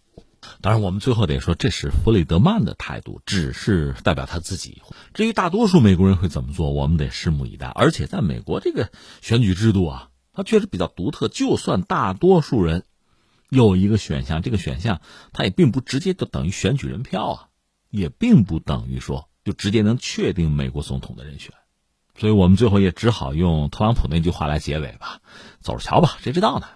[0.61, 4.81] 当然，我们最后得说，这是弗里德曼的态度，只是代表他自己。
[5.13, 7.67] 至于大多数美国人会怎么做，我们得拭目以待。
[7.67, 8.89] 而且，在美国这个
[9.21, 11.27] 选举制度啊，它确实比较独特。
[11.27, 12.85] 就算大多数人
[13.49, 15.01] 有一个选项，这个选项
[15.33, 17.47] 它也并不直接就等于选举人票啊，
[17.89, 21.53] 也并不等于说就直接能确定美国总统的人选。
[22.15, 25.21] 所以我们最后也只好用特朗普那句话来结尾吧，
[25.59, 26.67] 走着瞧吧，谁知道呢？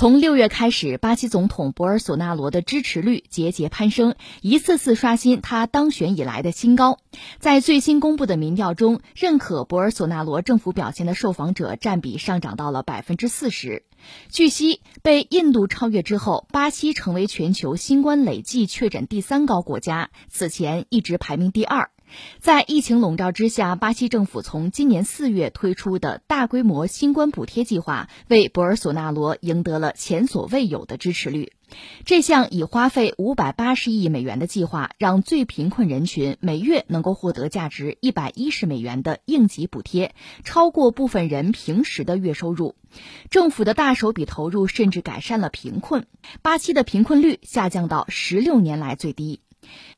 [0.00, 6.98] 从六月开始，巴西总统博尔索纳罗的支持率节节攀升，一次次刷新他当选以来的新高。
[7.38, 13.82] 在最新公布的民调中，认可博尔索纳罗政府表现的受访者占比上涨到了百分之四十。
[14.30, 21.90] 据悉，被印度超越之后，巴西成为全球新冠累计确诊第三高国家，此前一直排名第二。
[22.38, 31.52] 在疫情笼罩之下，巴西政府从今年四月推出的大规模新冠补贴计划，为博尔索纳罗赢得了前所未有的支持率。
[32.04, 42.74] 这项已花费五百八十亿美元的计划，让最贫困人群每月能够获得价值一百一十美元的应急补贴，超过部分人平时的月收入。
[43.30, 46.06] 政府的大手笔投入甚至改善了贫困，
[46.42, 49.40] 巴西的贫困率下降到十六年来最低。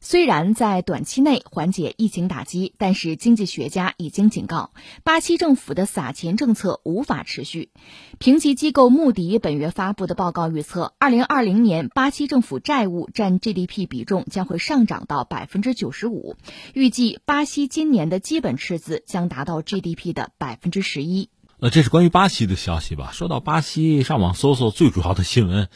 [0.01, 4.73] 虽然在短期内缓解疫情打击，但是经济学家已经警告，
[5.05, 7.71] 巴西政府的撒钱政策无法持续。
[8.19, 16.37] 评级机构穆迪本月发布的报告预测，二零二零年巴西政府债务占 GDP 比重将会上涨到百分之九十五，
[16.75, 21.31] 预计巴西今年的基本赤字将达到 GDP 的百分之十一。
[21.61, 23.11] 呃，这是关于巴西的消息吧？
[23.13, 25.69] 说到巴西，上网搜索最主要的新闻。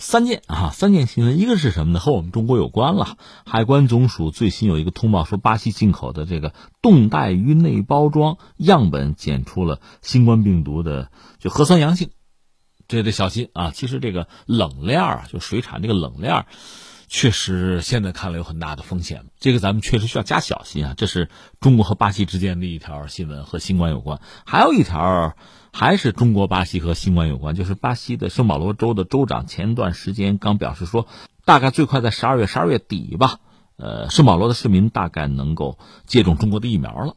[0.00, 1.98] 三件啊，三件新闻，一个是什么呢？
[1.98, 3.18] 和我们中国有关了。
[3.44, 12.10] 海关总署最新有一个通报说，巴西进口的这个冻带鱼内包装样本检出了新冠病毒的就核酸阳性，
[12.86, 13.72] 这得小心啊。
[13.72, 16.46] 其实这个冷链啊，就水产这个冷链。
[17.08, 20.94] 确实，现在看来有很大的风险，这个咱们确实需要加小心啊。
[20.94, 24.20] 这是中国和巴西之间的一条新闻，和新冠有关。
[24.44, 25.34] 还有一条，
[25.72, 31.08] 还是中国巴西和新冠有关，就是巴西的圣保罗州的州长前段时间刚表示说，
[31.46, 33.40] 大概最快在十二月十二月底吧，
[33.76, 37.16] 呃，圣保罗的市民大概能够接种中国的疫苗了。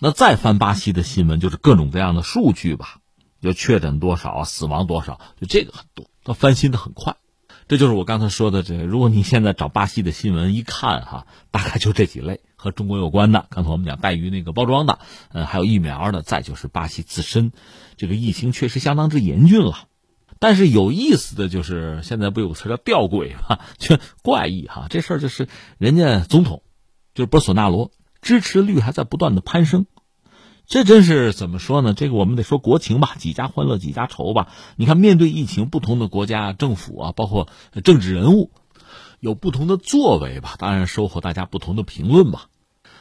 [0.00, 2.96] 那再翻巴西的新闻，就是各种各样的数据吧，
[3.40, 7.14] 就确诊多少，死亡多少，就这个很多，它翻新的很快。
[7.70, 13.46] 这就是我刚才说的，这如果你现在找巴西的新闻一看哈，大概就这几类和中国有关的。
[13.48, 17.52] 刚才我们讲带鱼那个包装的，呃，还有疫苗的，再就是巴西自身，
[17.96, 19.86] 这个疫情确实相当之严峻了。
[20.40, 23.60] 但是有意思的就是，现在不有个词叫吊诡吗？
[23.78, 25.46] 就怪异哈，这事儿就是
[25.78, 26.64] 人家总统
[27.14, 29.86] 就是博索纳罗，支持率还在不断的攀升。
[30.70, 31.94] 这真是怎么说呢？
[31.94, 34.52] 这个我们得说国情吧，几家欢乐几家愁吧。
[34.76, 37.48] 你看，面对疫情，不同的国家政府啊，包括
[37.82, 38.52] 政治人物，
[39.18, 40.54] 有不同的作为吧。
[40.58, 42.46] 当然，收获大家不同的评论吧。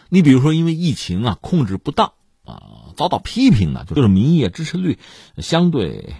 [0.09, 4.97] 你比如说，因为疫情啊控制不当啊，遭到批评呢，就是民意支持率
[5.37, 6.15] 相对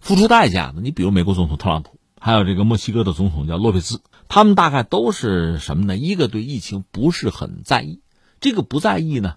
[0.00, 0.80] 付出代价的。
[0.80, 5.98] 你比如美国总统特朗普，还有这个墨西哥的总统叫洛佩兹，他们大概都是什么呢？
[5.98, 8.00] 一个对疫情不是很在意，
[8.40, 9.34] 这个不在意呢？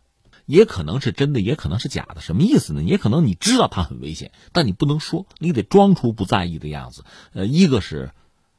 [0.47, 2.21] 也可能是真的，也可能是假的。
[2.21, 2.81] 什么意思呢？
[2.81, 7.03] 也可能你知道它很危险，但你不能说，你得装出不在意的样子。
[7.33, 8.11] 呃，一个是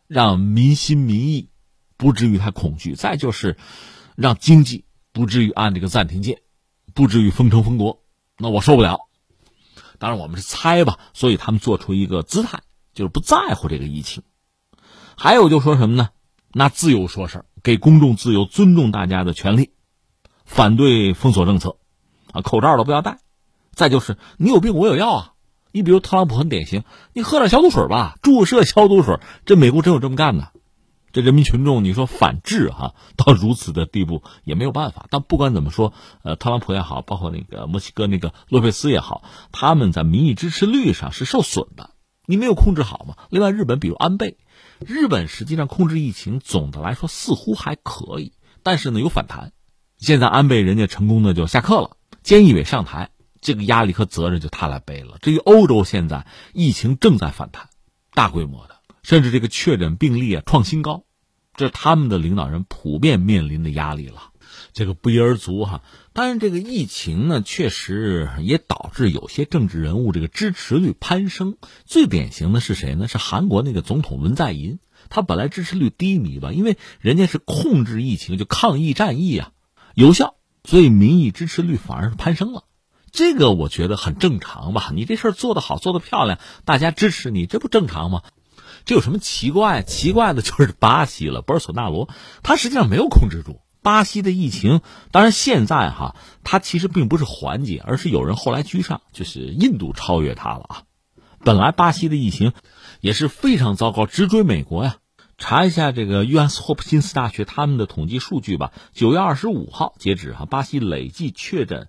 [0.07, 1.49] 让民心民意
[1.97, 3.57] 不至于太恐惧，再就是
[4.15, 6.43] 让经济不至于按这个暂停键，
[6.95, 8.03] 不至于封城封国。
[8.37, 9.01] 那我受不了。
[9.99, 12.61] 当然我们是猜吧，所以他们做出一个姿态，
[12.93, 14.23] 就是不在乎这个疫情。
[15.17, 16.11] 还有就说什么呢？
[16.53, 19.71] 拿自由说事，给公众自由，尊重大家的权利。
[20.49, 21.77] 反对封锁政策，
[22.33, 23.19] 啊，口罩都不要戴。
[23.73, 25.33] 再就是你有病我有药啊。
[25.71, 26.83] 你比如特朗普很典型，
[27.13, 29.21] 你喝点消毒水吧，注射消毒水。
[29.45, 30.51] 这美国真有这么干的？
[31.13, 35.07] 这人民群众你说反制哈，到如此的地步也没有办法。
[35.11, 41.91] 但不管怎么说，呃，特朗普也好，包括那个墨西哥那个洛佩斯也好，他们在民意支持率上是受损的。
[42.27, 43.17] 你没有控制好嘛？
[43.29, 44.39] 另外，日本比如安倍，
[44.81, 48.33] 日本实际上控制疫情总的来说似乎还可以，
[48.63, 49.53] 但是呢有反弹。
[49.99, 55.19] 现在安倍人家成功的就下课了，菅义伟上台，这个压力和责任就他来背了。
[55.21, 57.69] 至于欧洲，现在疫情正在反弹，
[58.15, 61.05] 大规模的，甚至这个确诊病例啊创新高，
[61.55, 64.31] 这是他们的领导人普遍面临的压力了。
[64.73, 65.83] 这个不一而足哈。
[66.13, 71.57] 当然，这个疫情呢，确实也导致有些政治人物这个支持率攀升。
[71.85, 73.09] 最典型的是谁呢？
[73.09, 74.79] 是韩国那个总统文在寅，
[75.11, 79.53] 他本来支持率低迷吧，因为人家是控制疫情，就抗疫战役啊。
[79.99, 82.63] 有效，所以民意支持率反而攀升了，
[83.11, 84.93] 这个我觉得很正常吧？
[84.95, 88.23] 你这事儿做得好，做得漂亮，大家支持你，这不正常吗？
[88.85, 89.83] 这有什么奇怪？
[89.83, 92.09] 奇怪的就是巴西了，博尔索纳罗
[92.45, 94.83] 他实际上没有控制住巴西的疫情。
[95.11, 100.83] 当然现在哈，他其实并不是缓解，而是有人后来居上，就是印度超越他了啊。
[101.41, 102.53] 本来巴西的疫情
[103.01, 104.99] 也是非常糟糕，直追美国呀。
[105.39, 108.73] 查一下这个约翰斯霍普金斯大学他们的统计数据吧。
[108.93, 111.89] 九月二十五号截止哈，巴西累计确诊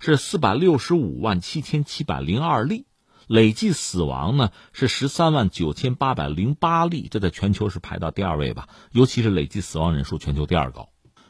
[0.00, 2.86] 是四百六十五万七千七百零二例，
[3.26, 8.68] 累计死亡呢是十三万九千八百零八例，这在全球是排到第二位吧。
[8.90, 10.88] 尤其是累计死亡人数全球第二高。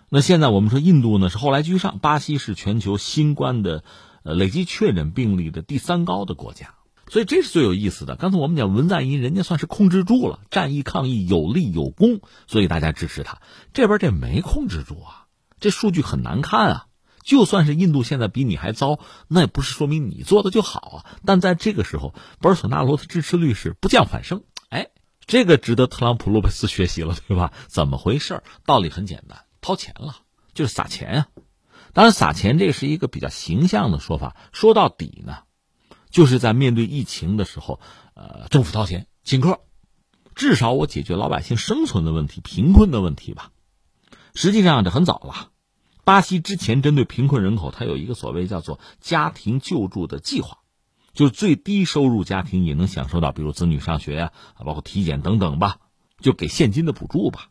[0.09, 3.83] 那现在我们说印度呢是后来居上，巴西是全球新冠的
[4.23, 6.77] 呃累计确诊病例的第三高的国家。
[7.11, 8.17] 所以这是最有意思的。
[8.17, 13.41] 刚才我们讲文在寅，人家算是控制住了，战役抗疫有立有功，所以大家支持他。
[13.73, 15.27] 这边这没控制住啊，
[15.59, 16.85] 这数据很难看啊。
[17.25, 21.19] 就算是印度现在比你还糟，那也不是说明你做的就好啊。
[21.27, 24.89] 但在这个时候，博尔索纳罗的支持率是不降反升，哎，
[25.27, 27.53] 这个值得特朗普、洛佩斯学习了，对吧？
[27.67, 28.43] 怎么回事？
[28.65, 30.17] 道理很简单，掏钱了，
[30.55, 31.27] 就是撒钱啊。
[31.93, 34.37] 当然，撒钱这是一个比较形象的说法。
[34.53, 35.39] 说到底呢。
[36.11, 37.81] 就是在面对疫情的时候，
[38.15, 39.61] 呃，政府掏钱请客，
[40.35, 43.51] 至少我解决老百姓生存的问题、贫困的问题吧。
[44.35, 45.51] 实际上这很早了，
[46.05, 50.59] 巴西之前针对贫困人口，它有一个所谓叫做家庭救助的计划，
[51.13, 54.33] 就是最低收入家庭也能享受到，比如子女上学呀，
[54.65, 55.79] 包括体检等等吧，
[56.21, 57.49] 就给现金的补助吧。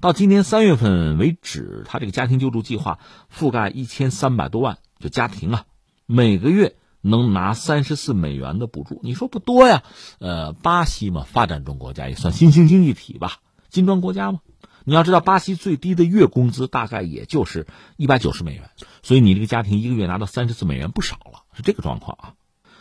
[0.00, 2.98] 到今年三月份为止，他这个家庭救助计划
[3.30, 5.64] 覆盖一千三百多万就家庭啊，
[6.06, 6.74] 每个月。
[7.02, 9.82] 能拿三十四美元的补助，你说不多呀？
[10.18, 14.40] 呃，巴西嘛，发展中国家也算新兴经济体吧，金砖国家嘛。
[14.84, 18.70] 你要知道，巴西最低的月工资大概也就是一百九十美元，
[19.02, 22.34] 所以你这个家庭一个月拿到三十四美元不少了，是这个状况啊。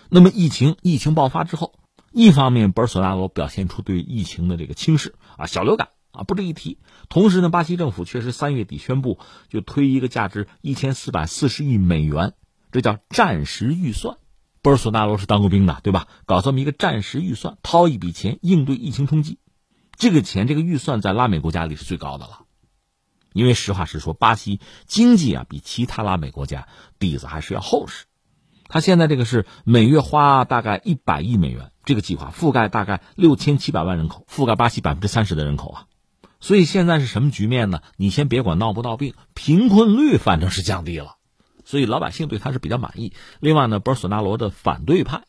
[0.09, 1.73] 那么疫情疫情爆发之后，
[2.13, 6.79] 一方面，博尔索纳罗表现出对疫情的这个轻视啊，小流感啊不值一提。
[7.09, 12.33] 同时呢，巴西政府确实三月底宣布就推一个价值一千四百四十亿美元。
[12.71, 14.17] 这叫战时预算，
[14.61, 16.07] 波尔索纳罗是当过兵的，对吧？
[16.25, 19.39] 搞这么一个战时预算，掏一笔钱应对疫情冲击，
[19.97, 22.41] 这个钱这个预算在拉美国家里是最高的了。
[23.33, 26.67] 因为实话实说，巴西经济啊比其他拉美国家
[26.97, 28.05] 底子还是要厚实。
[28.67, 35.85] 他现在这个是每月花大概一百亿美元，这个计划覆盖大概六千七百万人口，覆盖巴西百分之三十的人口啊。
[36.39, 37.81] 所以现在是什么局面呢？
[37.97, 41.17] 你先别管闹不闹病，贫困率反正是降低了。
[41.69, 43.13] 所以老百姓对他是比较满意。
[43.39, 45.25] 另外呢，博尔索纳罗的反对派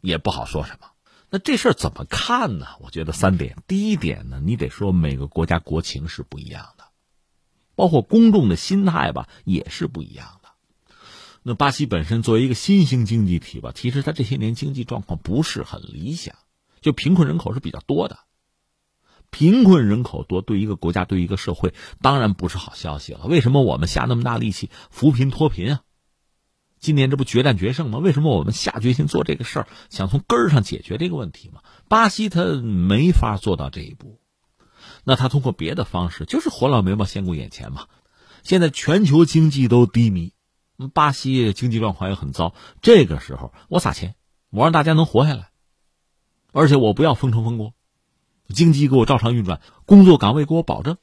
[0.00, 0.86] 也不好说什么。
[1.30, 2.66] 那这事儿怎么看呢？
[2.78, 3.56] 我觉得三点。
[3.66, 6.84] 第一点呢，你得说每个国家国情是不一样的，
[7.74, 10.50] 包括公众的心态吧，也是不一样的。
[11.42, 16.36] 那巴西本身作为一个新兴经济体吧，其实它这些年经济状况不是很理想，
[16.80, 18.20] 就贫困人口是比较多的。
[19.30, 21.72] 贫困人口多，对一个国家、对一个社会，
[22.02, 23.26] 当然不是好消息了。
[23.26, 25.80] 为什么我们下那么大力气扶贫脱贫啊？
[26.78, 27.98] 今年这不决战决胜吗？
[27.98, 31.60] 为什么我们下决心做这个事儿，想从根儿上解决这个问题吗？
[31.88, 34.18] 巴西他没法做到这一步，
[35.04, 37.86] 那他通过别的方式，就是活老眉毛先顾眼前嘛。
[38.42, 40.32] 现在全球经济都低迷，
[40.94, 44.14] 巴西经济状况也很糟，这个时候我撒钱，
[44.48, 45.50] 我让大家能活下来，
[46.52, 47.74] 而且我不要封城封国。
[48.54, 50.96] 经济给我照常运转，工作岗位给我保证，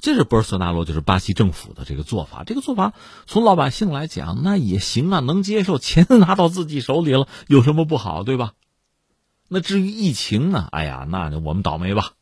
[0.00, 2.44] 这是博尔索纳罗，就是巴西政府的这个做法。
[2.44, 2.92] 这个做法
[3.26, 5.78] 从老百姓来讲，那也行啊，能接受。
[5.78, 8.52] 钱拿到自己手里了，有什么不好，对吧？
[9.48, 10.68] 那至于疫情呢？
[10.72, 12.12] 哎呀，那我们倒霉吧，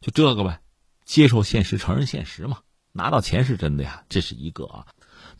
[0.00, 0.60] 就这个呗，
[1.04, 2.58] 接受现实，承认现实嘛。
[2.92, 4.86] 拿到钱是真的呀，这是一个啊。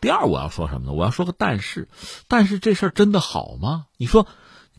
[0.01, 0.93] 第二，我要说什么呢？
[0.93, 1.89] 我要说个但是，
[2.29, 3.87] 但是这事儿真的好吗？
[3.97, 4.27] 你说？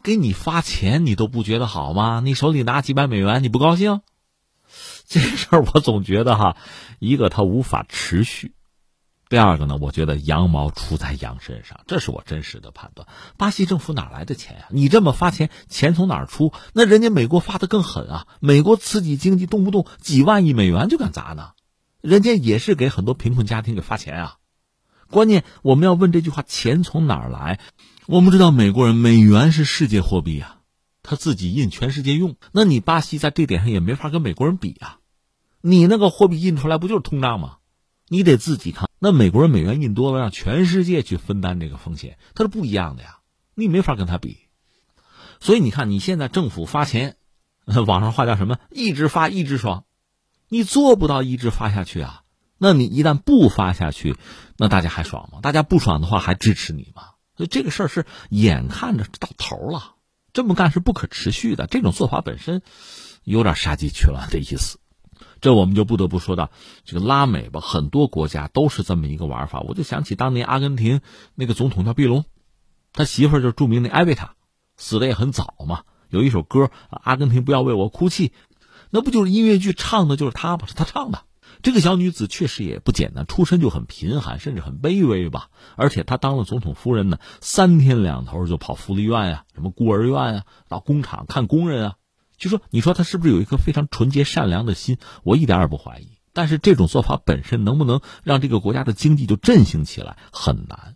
[0.04, 2.22] 给你发钱，你都不觉得好吗？
[2.24, 4.02] 你手里拿几百美元，你不高兴？
[5.08, 6.58] 这事儿我总觉得哈，
[7.00, 8.54] 一个它无法持续，
[9.30, 13.08] 第二个呢，我觉得羊毛出在羊身上，这是我真实的判断。
[13.38, 14.66] 巴西政府哪来的钱呀？
[14.70, 16.52] 你这么发钱，钱从哪儿出？
[16.74, 18.28] 那人家美国发的更狠啊！
[18.42, 21.52] 美国刺激经济，动不动几万亿美元就敢砸呢，
[22.02, 24.36] 人家也是给很多贫困家庭给发钱啊。
[25.10, 27.62] 关键我们要问这句话：钱从哪儿来？
[28.10, 30.60] 我们知道美国人美元是世界货币啊，
[31.04, 32.38] 他自己印全世界用。
[32.54, 35.00] 那你巴西在这点上也没法跟美国人比啊，
[35.60, 37.58] 你那个货币印出来不就是通胀吗？
[38.08, 38.90] 你得自己看。
[38.98, 43.18] 那美国人美元印多了，让全世界去分担这个风险，它是不一样的呀，
[43.56, 44.38] 你没法跟他比。
[45.42, 47.18] 所以你看，你现在政府发钱，
[47.86, 48.58] 网上话叫什么？
[48.72, 49.84] 一直发一直爽，
[50.48, 52.22] 你做不到一直发下去啊。
[52.58, 54.16] 那你一旦不发下去，
[54.56, 55.40] 那大家还爽吗？
[55.42, 57.04] 大家不爽的话，还支持你吗？
[57.38, 59.96] 所以这个事儿是眼看着到头了，
[60.34, 61.68] 这么干是不可持续的。
[61.68, 62.62] 这种做法本身
[63.24, 64.80] 有点杀鸡取卵的意思。
[65.40, 66.50] 这我们就不得不说到
[66.84, 69.60] 这个拉美吧，很多国家都是这么一个玩法。
[69.62, 71.02] 我就想起当年阿根廷
[71.36, 72.26] 那个总统叫毕隆，
[72.92, 74.34] 他媳妇儿就是著名的埃维塔，
[74.76, 75.84] 死的也很早嘛。
[76.10, 78.30] 有一首歌《阿根廷不要为我哭泣》，
[78.90, 80.66] 那不就是音乐剧唱的就是他吗？
[80.68, 81.24] 是他唱的。
[81.68, 85.50] 这个小女子确实也不简单，出身就很贫寒，甚至很卑微吧。
[85.76, 91.96] 而且她当了总统夫人呢，三天两头就跑福利院啊、什么孤儿院啊，到工厂看工人啊。
[92.38, 94.98] 就说你说她是不是有一颗非常纯洁善良的心？
[95.26, 96.08] 我一点也不怀疑。
[96.32, 100.96] 但是这种做法本身能不能让这个国家的经济就振兴起来，很难。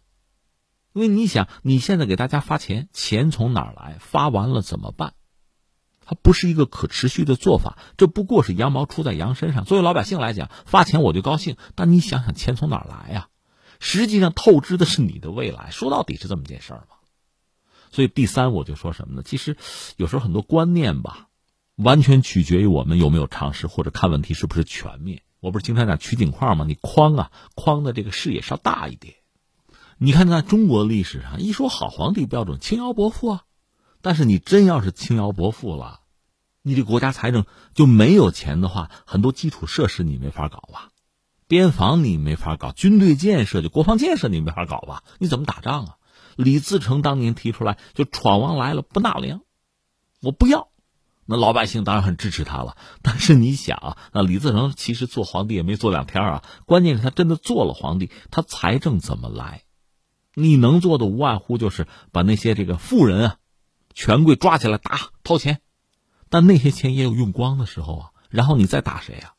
[0.93, 3.97] 因为你想，你现在给大家发钱，钱从哪儿来？
[3.99, 5.15] 发完了怎么办？
[6.11, 9.63] 它不是一个可持续的做法，这不过是羊毛出在羊身上。
[9.63, 13.29] 作为老百姓来讲，发钱我就高兴，但你想想，钱从哪儿来呀？
[13.79, 15.69] 实际上透支的是你的未来。
[15.71, 16.97] 说到底是这么件事儿嘛。
[17.93, 19.23] 所以第三，我就说什么呢？
[19.25, 19.55] 其实
[19.95, 21.29] 有时候很多观念吧，
[21.77, 25.21] 完全取决于我们有没有常识，或者看问题是不是全面。
[25.39, 26.65] 我不是经常讲取景框吗？
[26.67, 29.13] 你框啊，框的这个视野稍大一点。
[29.97, 33.43] 你看，在中国历史上，一说好皇帝标准，轻徭薄赋啊。
[34.01, 36.00] 但是你真要是轻徭薄赋了。
[36.63, 40.89] 你这国家财政就没有钱的话，很多基础设施你没法搞吧？
[41.47, 45.03] 边防你没法搞，军队建设就国防建设你没法搞吧？
[45.19, 45.95] 你怎么打仗啊？
[46.37, 49.41] 李自成当年提出来，就闯王来了不纳粮，
[50.21, 50.69] 我不要。
[51.25, 52.77] 那老百姓当然很支持他了。
[53.01, 59.63] 但是你想啊，那李自成其实做皇帝也没做两天啊，关键是他真的做了皇帝，他财政怎么来？
[60.33, 63.35] 你能做的无外乎就是把那些这个富人啊、
[63.93, 65.59] 权贵抓起来打，掏钱。
[66.31, 69.33] 但那些钱也有用光的时候啊，然后你再打谁啊？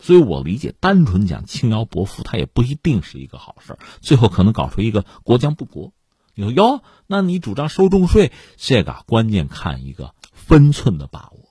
[0.00, 5.92] 所以我理解，单纯讲轻徭薄赋，它也不一定是一个好事最后可能搞出一个国将不国。
[6.34, 11.50] 你说哟，那你主张收重税，这个关键看一个分寸的把握。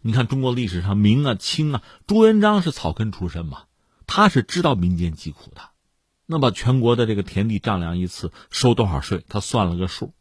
[0.00, 3.64] 你看中国历史上明啊、清啊，朱元璋是草根出身嘛，
[4.06, 5.60] 他是知道民间疾苦的。
[6.24, 10.14] 那把全国的这个田地丈量一次，收多少税，他算了个数。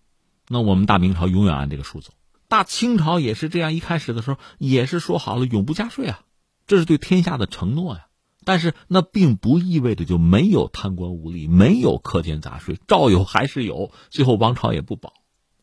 [0.47, 2.11] 那我们大明朝永远按这个数走。
[2.47, 6.21] 大清朝也是这样，一开始的时候也是说好了永不加税啊，
[6.65, 8.07] 这是对天下的承诺呀。
[8.45, 13.91] 但是那并不意味着就没有贪官污吏，没有苛捐杂税，照有还是有。
[14.09, 15.11] 最后王朝也不保，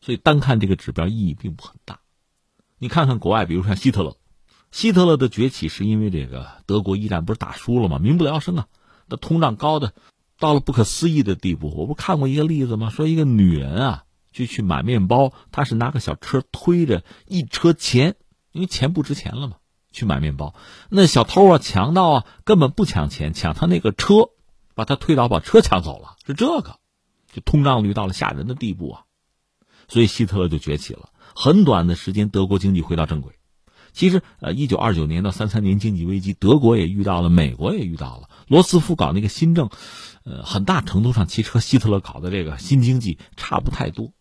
[0.01, 2.01] 所以单看这个指标意义并不很大。
[2.77, 4.17] 你看看国外，比如像希特勒，
[4.71, 7.97] 希特勒的崛起是因为这个德国一战不是打输了吗？
[7.97, 8.67] 民不聊生啊，
[9.07, 9.95] 那通胀高的
[10.37, 11.73] 到了不可思议的地步。
[11.75, 12.91] 我不看过一个例子吗？
[12.91, 14.03] 说一个女人啊。
[14.35, 18.17] 就去买面包，他是拿个小车推着一车钱，
[18.51, 19.55] 因为钱不值钱了嘛，
[19.93, 20.53] 去买面包。
[20.89, 24.31] 那小偷啊、强盗啊，根本不抢钱，抢他那个车，
[24.73, 26.17] 把他推倒，把车抢走了。
[26.27, 26.79] 是这个，
[27.31, 29.03] 就通胀率到了吓人的地步啊！
[29.87, 31.11] 所以希特勒就崛起了。
[31.33, 33.31] 很短的时间，德国经济回到正轨。
[33.93, 38.29] 其实，呃，一九二九年到三三年经济危机，德国也遇到了，美国也遇到了。
[38.49, 39.69] 罗斯福搞那个新政，
[40.25, 44.11] 呃，很大程度上其实和希特勒搞的这个新经济差不太多。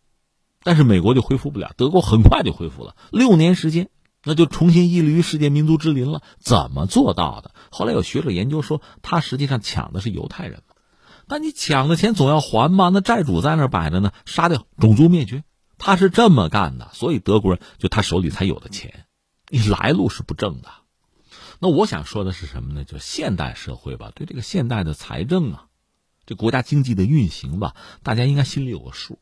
[0.64, 3.90] 但是美国就恢复不了，德国很快就恢复了，六年时间，
[4.24, 6.22] 那就重新屹立于世界民族之林了。
[6.40, 7.54] 怎么做到的？
[7.70, 10.62] 后来有学者研究说，他实际上抢的是犹太人。
[11.26, 12.88] 那你抢的钱总要还吧？
[12.88, 15.44] 那债主在那摆着呢，杀掉，种族灭绝，
[15.78, 16.90] 他是这么干的。
[16.92, 19.06] 所以德国人就他手里才有的钱，
[19.48, 20.68] 你来路是不正的。
[21.60, 22.84] 那我想说的是什么呢？
[22.84, 25.66] 就现代社会吧，对这个现代的财政啊，
[26.26, 29.18] 这国家经济的运行吧，大家应该心里有个数。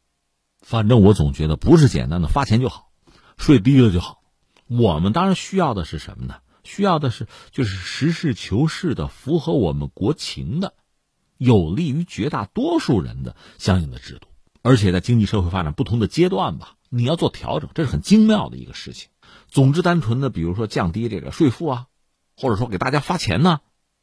[0.62, 2.90] 反正我总觉得不是简单的发钱就好，
[3.36, 4.22] 税低了就好。
[4.68, 6.36] 我们当然需要的是什么呢？
[6.64, 10.74] 需要的是就是实事求是的、符合我们国情的、
[11.36, 14.28] 有利于绝大多数人的相应的制度。
[14.62, 19.08] 而且在经济社会发展不同的阶段吧，你要做调整，这是很精妙的一个事情。
[19.48, 21.86] 总之，单纯的比如说降低这个税负啊，
[22.36, 23.58] 或者说给大家发钱呢，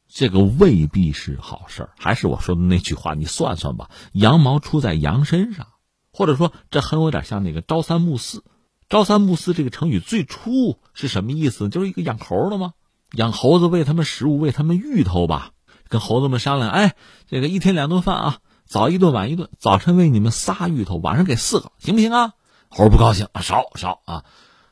[0.06, 1.90] 这个未必是好事儿。
[1.98, 5.66] 还是我说的那句话，你算算吧，羊毛出在羊身上。
[6.12, 8.44] 或者说，这很有点像那个“朝三暮四”。
[8.88, 11.68] 朝三暮四这个成语最初是什么意思？
[11.68, 12.74] 就是一个养猴的吗？
[13.12, 15.52] 养猴子喂他们食物，喂他们芋头吧。
[15.88, 16.94] 跟猴子们商量，哎，
[17.26, 19.48] 这个一天两顿饭啊，早一顿晚一顿。
[19.58, 22.34] 早晨喂你们仨芋头，晚上给四个，行不行啊？
[22.68, 24.24] 猴不高兴，少少啊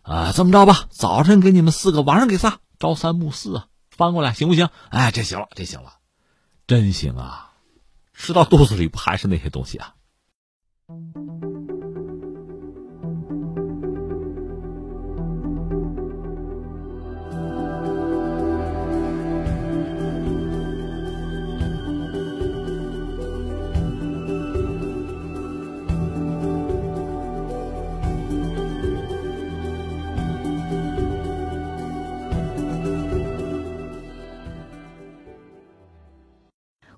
[0.02, 4.68] 啊，这么着吧，早晨给你们四个，晚上给仨，朝三暮四啊，翻过来行不行？
[4.90, 5.94] 哎，这行了，这行了，
[6.68, 7.52] 真行啊！
[8.14, 9.94] 吃到肚子里不还是那些东西啊？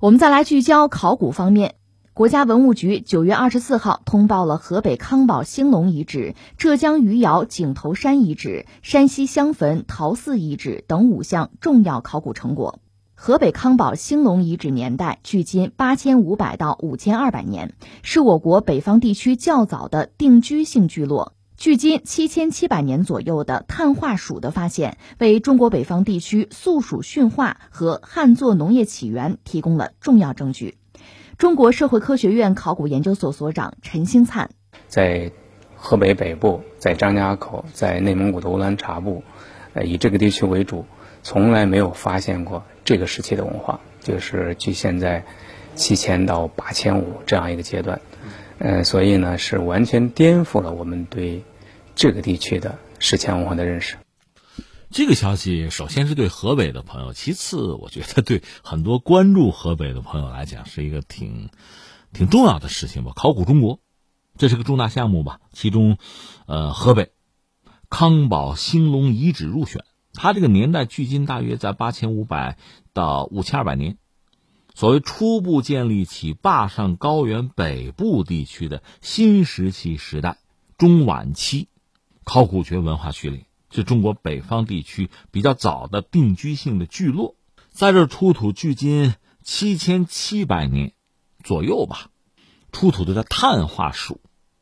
[0.01, 1.75] 我们再来聚焦考古方面，
[2.15, 12.79] 国家文物局九月二十四号通报了河北康保兴隆遗址、浙江余姚井头山遗址、山西襄汾陶寺遗址等五项重要考古成果。
[13.15, 21.35] 河北康保兴隆遗址年代距今八千五百到五千二百年，是我国北方地区较早的定居性聚落。
[21.61, 30.79] 距今七千七百年左右的碳化鼠的发现，为中国北方地区宿鼠驯化和旱作农业起源提供了重要证据。
[31.37, 34.49] 中国社会科学院考古研究所所长陈兴灿
[34.89, 35.33] 在
[35.77, 39.23] 河北北部，在张家口，在内蒙古的乌兰察布，
[39.75, 40.87] 呃，以这个地区为主，
[41.23, 45.27] 从来没有发现过这个时期的文化，就是距现在
[45.75, 48.01] 七千到八千五这样一个阶段。
[48.57, 51.45] 嗯，所以呢，是完全颠覆了我们对。
[51.95, 53.97] 这个地区的史前文化的认识，
[54.91, 61.51] 这个消息首先是对河北的朋友，其次我觉得对很多关注河北的朋友来讲是一个挺
[62.13, 63.13] 挺重要的事情吧。
[63.15, 63.81] 考古中国，
[64.37, 65.41] 这是个重大项目吧？
[65.53, 65.99] 其中，
[66.47, 67.13] 呃，河北
[67.89, 69.85] 康保兴隆遗址入选，
[70.15, 72.57] 它这个年代距今大约在八千五百
[72.93, 73.99] 到五千二百年，
[74.75, 80.39] 所谓初步建立起坝上高原北部地区的新石器时代
[80.79, 81.69] 中晚期。
[82.25, 87.37] 考古学文化序列是中国北方地区比较早的定居性的聚落，
[87.71, 90.93] 在这出土距今七千七百年
[91.43, 92.11] 左右吧，
[92.73, 94.21] 出土的叫碳化鼠，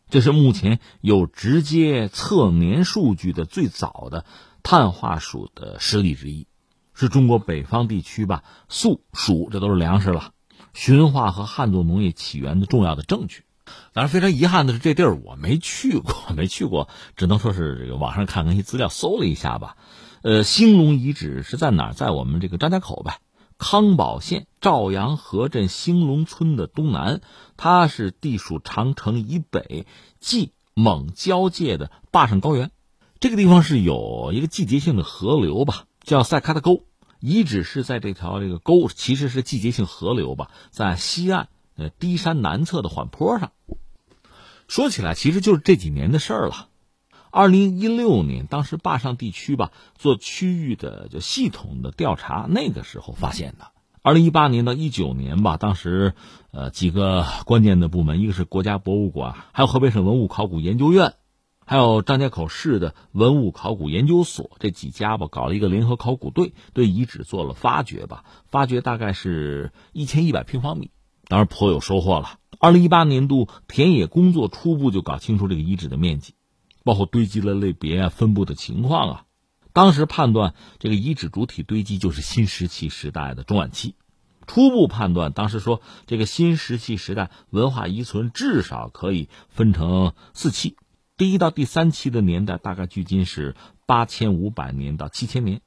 [0.09, 4.25] 这是目前有直接测年数据的最早的
[4.63, 6.47] 碳化鼠的实例之一，
[6.95, 10.33] 是中国北方地区吧粟鼠这都是粮食了，
[10.75, 13.45] 驯化和旱作农业起源的重要的证据。
[13.93, 19.77] 当然，非常遗憾的是，这地儿我没去过， 没去过，只能说是这个网上看看一些资料，搜了一下吧。
[20.23, 21.93] 呃，兴隆遗址是在哪？
[21.93, 23.21] 在我们这个张家口呗，
[23.57, 27.21] 康保县赵阳河镇兴隆村的东南，
[27.57, 29.87] 它是地属长城以北
[30.21, 32.71] 冀蒙交界的坝上高原。
[33.21, 36.85] 这个地方是有一个季节性的河流吧，叫塞喀特沟。
[37.21, 41.49] 遗址是在这条这个沟，其实是季节性河流吧，在西岸。
[41.79, 43.53] 呃，低山南侧的缓坡上，
[44.67, 46.69] 说起来其实就是这几年的事儿了。
[47.31, 53.69] 二零一六年，当时坝上地区吧做区域的就系统的调查，那个时候发现的。
[54.03, 56.15] 二零一八年到一九年吧，当时
[56.51, 61.15] 呃几个关键的部门，一个是国家博物馆，还有河北省文物考古研究院，
[61.67, 70.91] 还有张家口市的文物考古研究所这几家吧，搞了一个联合考古队，对遗址做了发掘吧，发掘大概是一千一百平方米，
[71.29, 72.39] 当然颇有收获了。
[72.59, 76.35] 二零一八年度田野工作初步就搞清楚这个遗址的面积，
[76.83, 79.25] 包括堆积的类别啊、分布的情况啊。
[79.73, 83.95] 当时判断这个遗址主体堆积就是新石器时代的中晚期，
[84.49, 90.77] 初步判断当时说这个新石器时代文化遗存至少可以分成四期。
[91.17, 93.55] 第一到第三期的年代大概距今是
[93.87, 95.61] 八千五百年到七千年，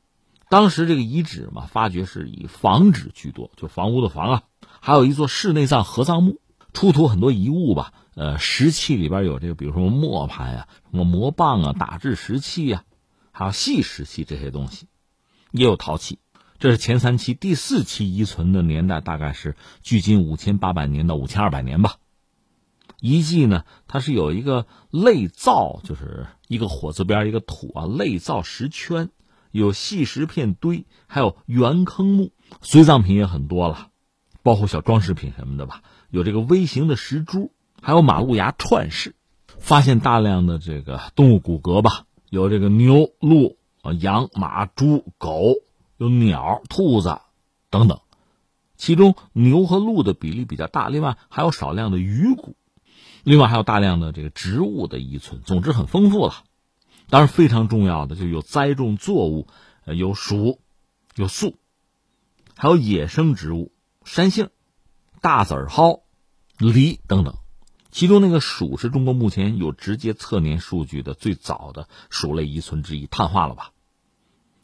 [0.49, 4.43] 当时这个遗址嘛，发掘是以房址居多，就房屋的房啊，
[4.84, 6.41] 还有一座室内葬合葬墓，
[6.73, 12.84] 出土很多遗物吧，呃，石器里边有这个，比如说磨盘呀、什么磨棒啊、打制石器呀，
[13.32, 14.88] 还有细石器这些东西，
[15.51, 16.17] 也有陶器。
[16.57, 21.97] 这是前三期，第四期遗存的年代大概是距今五千八百年到五千二百年吧。
[22.99, 29.11] 遗迹呢，它是有一个类灶，就是一个火字边一个土啊，类灶石圈，
[29.51, 32.32] 有细石片堆，还有圆坑墓，
[32.63, 33.89] 随葬品也很多了，
[34.44, 39.16] 包括小装饰品什么的吧，有这个微型的石珠，还有马路牙串饰，
[39.60, 43.58] 发现大量的这个动物骨骼吧，有这个牛、鹿、
[44.00, 45.56] 羊、马、猪、狗，
[45.98, 47.20] 有鸟、兔子
[47.70, 48.00] 等等，
[48.76, 52.56] 其中牛和鹿的比例比较大，另外还有少量的鱼骨。
[53.24, 56.44] 另外还有大量的这个植物的遗存，总之很丰富了。
[57.12, 59.46] 当然非常重要的就有栽种作物，
[59.86, 60.60] 呃，有薯，
[61.16, 61.56] 有粟，
[62.56, 63.72] 还有野生植物，
[64.04, 64.49] 山杏、
[65.22, 66.04] 大籽蒿、
[66.58, 67.36] 梨等等。
[67.91, 73.72] 其中那个薯是中国目前有直接测年数据的最早的薯类遗存之一，碳化了吧？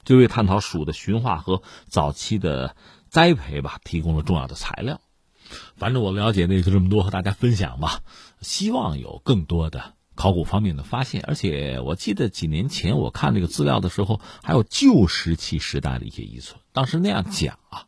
[0.06, 2.78] 就为探讨薯的驯化和早期的
[3.10, 5.02] 栽培吧提供了重要的材料。
[5.76, 8.02] 反正我了解的也就这么多，和大家分享吧。
[8.40, 11.22] 希望有更多的考古方面的发现。
[11.28, 16.62] 而且我记得几年前我看这个资料的时候，还有旧石器时代的一些遗存。
[16.72, 17.88] 当时那样讲啊，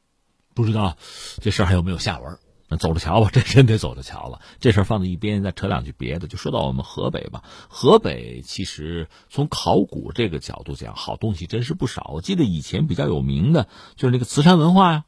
[0.59, 0.97] 不知道
[1.41, 2.37] 这事儿还有没有下文？
[2.67, 4.41] 那走着瞧吧， 这真得走着瞧了。
[4.59, 6.27] 这事儿放在一边，再扯两句别的。
[6.27, 12.11] 就说到我们河北吧，河北其实从考古这个角度讲，好东西真是不少。
[12.13, 15.05] 我记得以前比较有名的就是那个瓷山文化呀。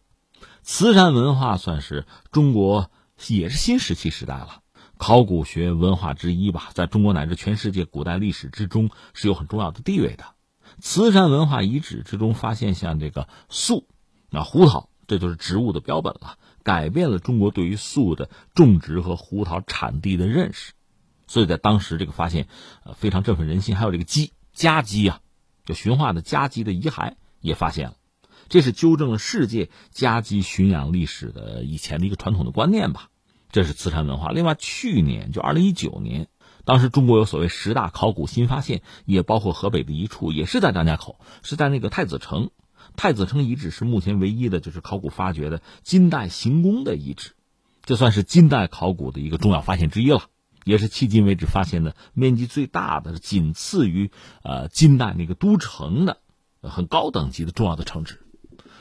[0.63, 2.89] 瓷山文化算是中国
[3.27, 4.61] 也是新石器时代了，
[4.97, 10.23] 考古学文化之一吧，在中国乃至全世界古代历史之中是有很重要的地位的。
[10.79, 13.87] 瓷山文化遗址之中发现像这个粟、
[14.31, 20.71] 啊胡桃，这就是植物的标本了，改变了中国对于粟的种植和胡桃产地的认识。
[21.27, 22.47] 所以在当时这个发现，
[22.85, 23.75] 呃非常振奋人心。
[23.75, 25.19] 还有这个鸡家鸡啊，
[25.65, 27.95] 就驯化的家鸡的遗骸也发现了。
[28.47, 33.09] 这是纠正了世界家鸡驯养历史的以前的一个传统的观念吧。
[33.51, 34.29] 这是慈山文化。
[34.29, 36.29] 另外，去年就二零一九年，
[36.63, 42.51] 当时中国有所谓十大考古新发现，也包括河北的一处，也是在张家口，是在那个太子城。
[42.95, 47.31] 太子城遗址是目前唯一的就是考古发掘的金代行宫的遗址，
[47.83, 50.23] 这算是金代考古的一个重要发现之一了，
[50.63, 54.11] 也是迄今为止发现的面积最大的，仅次于
[54.43, 56.19] 呃金代那个都城的
[56.61, 58.21] 很高等级的重要的城址。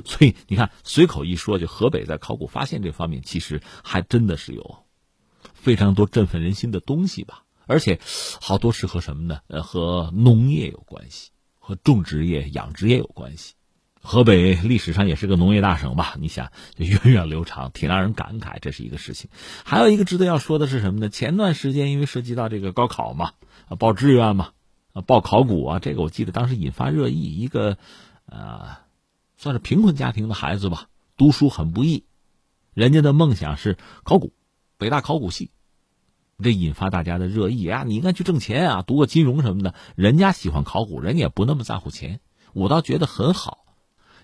[0.05, 4.85] 所以你看，随口一说，就河北在考古发现这方面，其实还真的是有
[5.53, 7.45] 非常多振奋人心的东西吧。
[7.67, 8.01] 而且
[8.41, 9.41] 好多是和什么呢？
[9.47, 13.55] 呃，和农业有关系，和种植业、养殖业有关系。
[14.03, 16.17] 河北历史上也是个农业大省吧？
[16.19, 18.59] 你想，源远流长，挺让人感慨。
[18.61, 19.31] 这是一个事情。
[19.65, 21.09] 还有一个值得要说的是什么呢？
[21.09, 23.33] 前段时间因为涉及到这个高考嘛，
[23.69, 24.51] 啊，报志愿嘛，
[24.93, 27.79] 啊，报考古啊，这个我记得当时引发热议，一个
[28.27, 28.79] 呃。
[29.43, 32.05] 算是贫困家庭的孩子吧，读书很不易，
[32.75, 34.35] 人家的梦想是考古，
[34.77, 35.51] 北大考古系，
[36.43, 37.83] 这引发大家的热议啊！
[37.87, 39.75] 你应该去挣钱啊，读个金融什么的。
[39.97, 42.21] 人家喜欢考古，人家也不那么在乎钱，
[42.53, 43.65] 我倒觉得很好。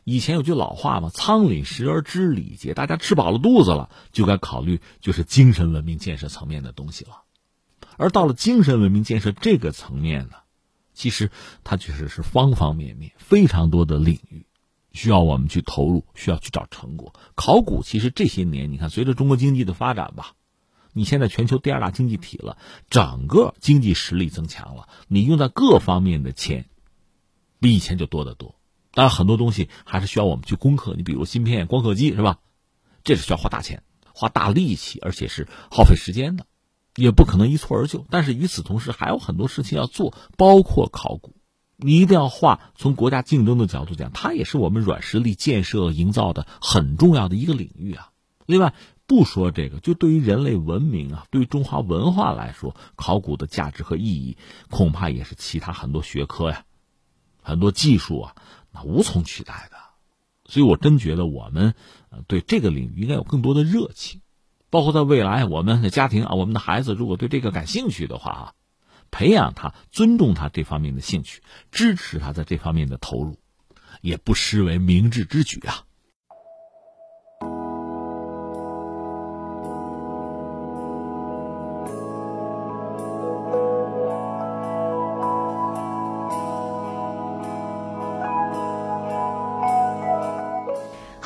[0.08, 7.24] 以前有句老话嘛，“仓廪实而知礼节”，大家吃饱了肚子了，就该考虑就是精神文明建设层面的东西了。
[7.96, 10.36] 而到了精神文明建设这个层面呢，
[10.94, 11.32] 其实
[11.64, 14.46] 它确实是方方面面，非常多的领域。
[14.92, 17.12] 需要我们去投入，需要去找成果。
[17.34, 20.34] 考古其实这些年，你看，随着中国经济的发展吧，
[20.92, 22.58] 你现在全球第二大经济体了，
[22.90, 26.66] 整个经济实力增强了，你用在各方面的钱，
[27.58, 28.55] 比以前就多得多。
[28.96, 30.94] 当然，很多东西还是需要我们去攻克。
[30.96, 32.38] 你比如芯片、光刻机，是吧？
[33.04, 33.82] 这是需要花大钱、
[34.14, 36.46] 花大力气，而且是耗费时间的，
[36.94, 38.06] 也不可能一蹴而就。
[38.08, 41.36] 但是与此同时，还有很多事情要做，包括考古。
[41.76, 48.08] 你一定要画，从国家竞争的角度讲，它也是我们软实力建设营造的很重要的一个领域啊。
[48.46, 48.72] 另外，
[49.06, 54.38] 不说这个，就对于人类文明啊，对于中华文化来说，考古的价值和意义，
[54.70, 56.64] 恐怕也是其他很多学科呀、
[57.42, 58.34] 很多技术啊，
[58.84, 59.76] 无从取代的。
[60.44, 61.74] 所以我真觉得我们
[62.28, 64.20] 对这个领域应该有更多的热情，
[64.70, 68.52] 包括在未来我们的家庭啊，我们的孩子如果对这个感兴趣的话啊，
[69.10, 73.40] 培养他、尊重他这方面的兴趣，支持他在这方面的投入，
[74.02, 75.85] 也不失为明智之举啊。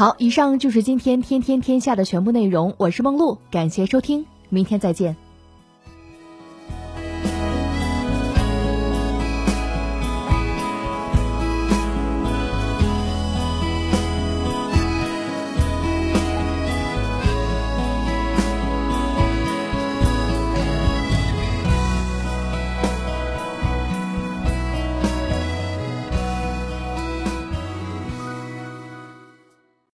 [0.01, 2.73] 好，以上就是今天天天天下的全部内容。
[2.79, 5.15] 我是梦露，感谢收听，明天再见。